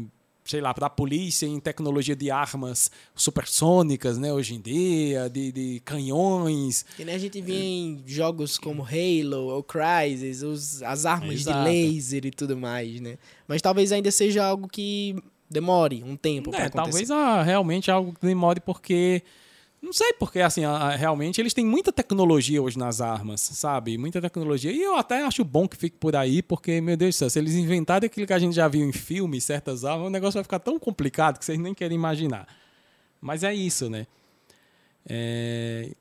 [0.50, 5.52] sei lá, para a polícia em tecnologia de armas supersônicas, né, hoje em dia, de,
[5.52, 6.84] de canhões.
[6.98, 11.60] Que nem a gente vê em jogos como Halo ou Crysis, os, as armas Exato.
[11.60, 13.20] de laser e tudo mais, né?
[13.48, 15.16] Mas talvez ainda seja algo que
[15.48, 17.06] demore um tempo para É, acontecer.
[17.08, 19.22] talvez ah, realmente algo que demore porque
[19.82, 23.98] não sei porque assim, a- a- realmente eles têm muita tecnologia hoje nas armas, sabe?
[23.98, 24.72] Muita tecnologia.
[24.72, 27.40] E eu até acho bom que fique por aí, porque meu Deus do céu, se
[27.40, 30.44] eles inventarem aquilo que a gente já viu em filmes, certas armas, o negócio vai
[30.44, 32.48] ficar tão complicado que vocês nem querem imaginar.
[33.22, 34.06] Mas é isso, né?
[35.08, 35.92] É,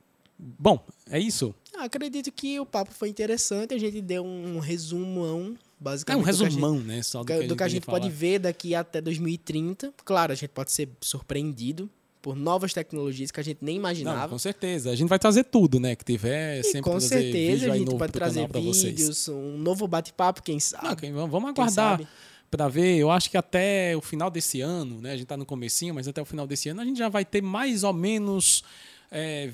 [0.41, 1.53] Bom, é isso.
[1.77, 6.23] Ah, Acredito que o papo foi interessante, a gente deu um resumão, É basicamente.
[6.23, 7.03] um do que a gente- resumão, né?
[7.03, 9.93] Só do que, do que a queria gente pode ver daqui até 2030.
[10.05, 11.91] Claro, a gente pode ser surpreendido
[12.21, 14.29] por novas tecnologias que a gente nem Não, imaginava.
[14.29, 14.91] com certeza.
[14.91, 15.95] A gente vai trazer tudo, né?
[15.97, 20.43] Que tiver, e sempre com trazer certeza a gente pode trazer vídeos, um novo bate-papo,
[20.43, 21.11] quem sabe.
[21.11, 22.01] Não, vamos aguardar
[22.51, 22.97] para ver.
[22.97, 25.13] Eu acho que até o final desse ano, né?
[25.13, 27.25] A gente tá no comecinho, mas até o final desse ano a gente já vai
[27.25, 28.63] ter mais ou menos
[29.11, 29.51] é,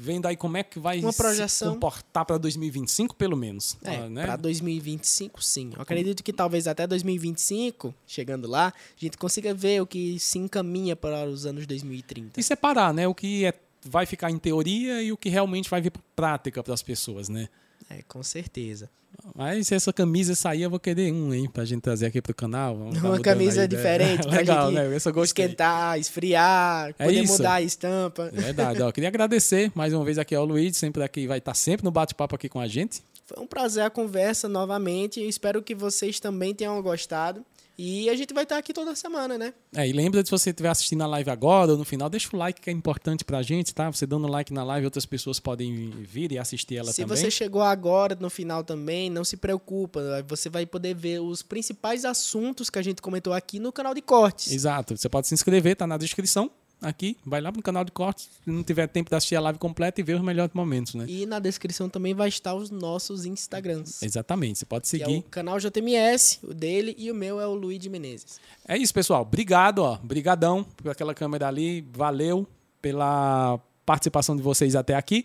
[0.00, 1.74] vendo aí como é que vai Uma se projeção.
[1.74, 3.76] comportar para 2025, pelo menos.
[3.82, 4.24] É, ah, né?
[4.24, 5.72] para 2025, sim.
[5.74, 10.38] Eu acredito que talvez até 2025, chegando lá, a gente consiga ver o que se
[10.38, 12.40] encaminha para os anos 2030.
[12.40, 13.06] E separar, né?
[13.06, 13.54] O que é,
[13.84, 17.28] vai ficar em teoria e o que realmente vai vir para prática para as pessoas,
[17.28, 17.48] né?
[17.90, 18.88] É, com certeza.
[19.34, 21.48] Mas se essa camisa sair, eu vou querer um, hein?
[21.52, 22.76] Pra gente trazer aqui pro canal.
[22.76, 23.68] Vamos tá Uma mudando camisa ideia.
[23.68, 24.86] diferente pra Legal, gente né?
[24.86, 25.44] Eu gostei.
[25.44, 27.32] esquentar, esfriar, É poder isso.
[27.32, 28.30] mudar a estampa.
[28.32, 28.80] É verdade.
[28.82, 31.90] Ó, queria agradecer mais uma vez aqui ao Luiz, sempre aqui, vai estar sempre no
[31.90, 33.02] bate-papo aqui com a gente.
[33.26, 35.20] Foi um prazer a conversa novamente.
[35.20, 37.44] Espero que vocês também tenham gostado.
[37.82, 39.54] E a gente vai estar aqui toda semana, né?
[39.74, 42.28] É, e lembra de se você estiver assistindo a live agora ou no final, deixa
[42.30, 43.90] o like que é importante pra gente, tá?
[43.90, 47.16] Você dando like na live, outras pessoas podem vir e assistir ela Se também.
[47.16, 50.22] você chegou agora no final também, não se preocupa.
[50.28, 54.02] Você vai poder ver os principais assuntos que a gente comentou aqui no canal de
[54.02, 54.52] cortes.
[54.52, 54.94] Exato.
[54.94, 56.50] Você pode se inscrever, tá na descrição
[56.80, 57.16] aqui.
[57.24, 60.00] Vai lá no canal de cortes, se não tiver tempo de assistir a live completa
[60.00, 61.04] e ver os melhores momentos, né?
[61.08, 64.02] E na descrição também vai estar os nossos Instagrams.
[64.02, 64.58] Exatamente.
[64.58, 65.18] Você pode é seguir.
[65.18, 68.40] o canal JMS, o dele, e o meu é o Luiz Menezes.
[68.66, 69.22] É isso, pessoal.
[69.22, 69.96] Obrigado, ó.
[69.96, 71.86] Brigadão por aquela câmera ali.
[71.92, 72.46] Valeu
[72.80, 75.24] pela participação de vocês até aqui.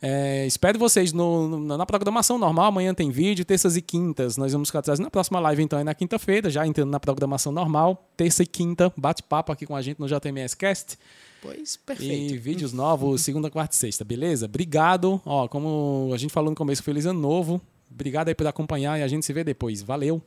[0.00, 2.66] É, espero vocês no, no- na programação normal.
[2.66, 4.36] Amanhã tem vídeo, terças e quintas.
[4.36, 7.50] Nós vamos ficar trazendo na próxima live, então, é na quinta-feira, já entrando na programação
[7.52, 8.06] normal.
[8.16, 10.98] Terça e quinta, bate-papo aqui com a gente no JMS Cast.
[11.42, 12.34] Pois, perfeito.
[12.34, 14.46] E vídeos novos, segunda, quarta e sexta, beleza?
[14.46, 15.20] Obrigado.
[15.24, 17.60] Ó, como a gente falou no começo, feliz ano novo.
[17.90, 19.80] Obrigado aí por acompanhar e a gente se vê depois.
[19.82, 20.20] Valeu.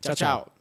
[0.00, 0.14] tchau.
[0.14, 0.57] tchau.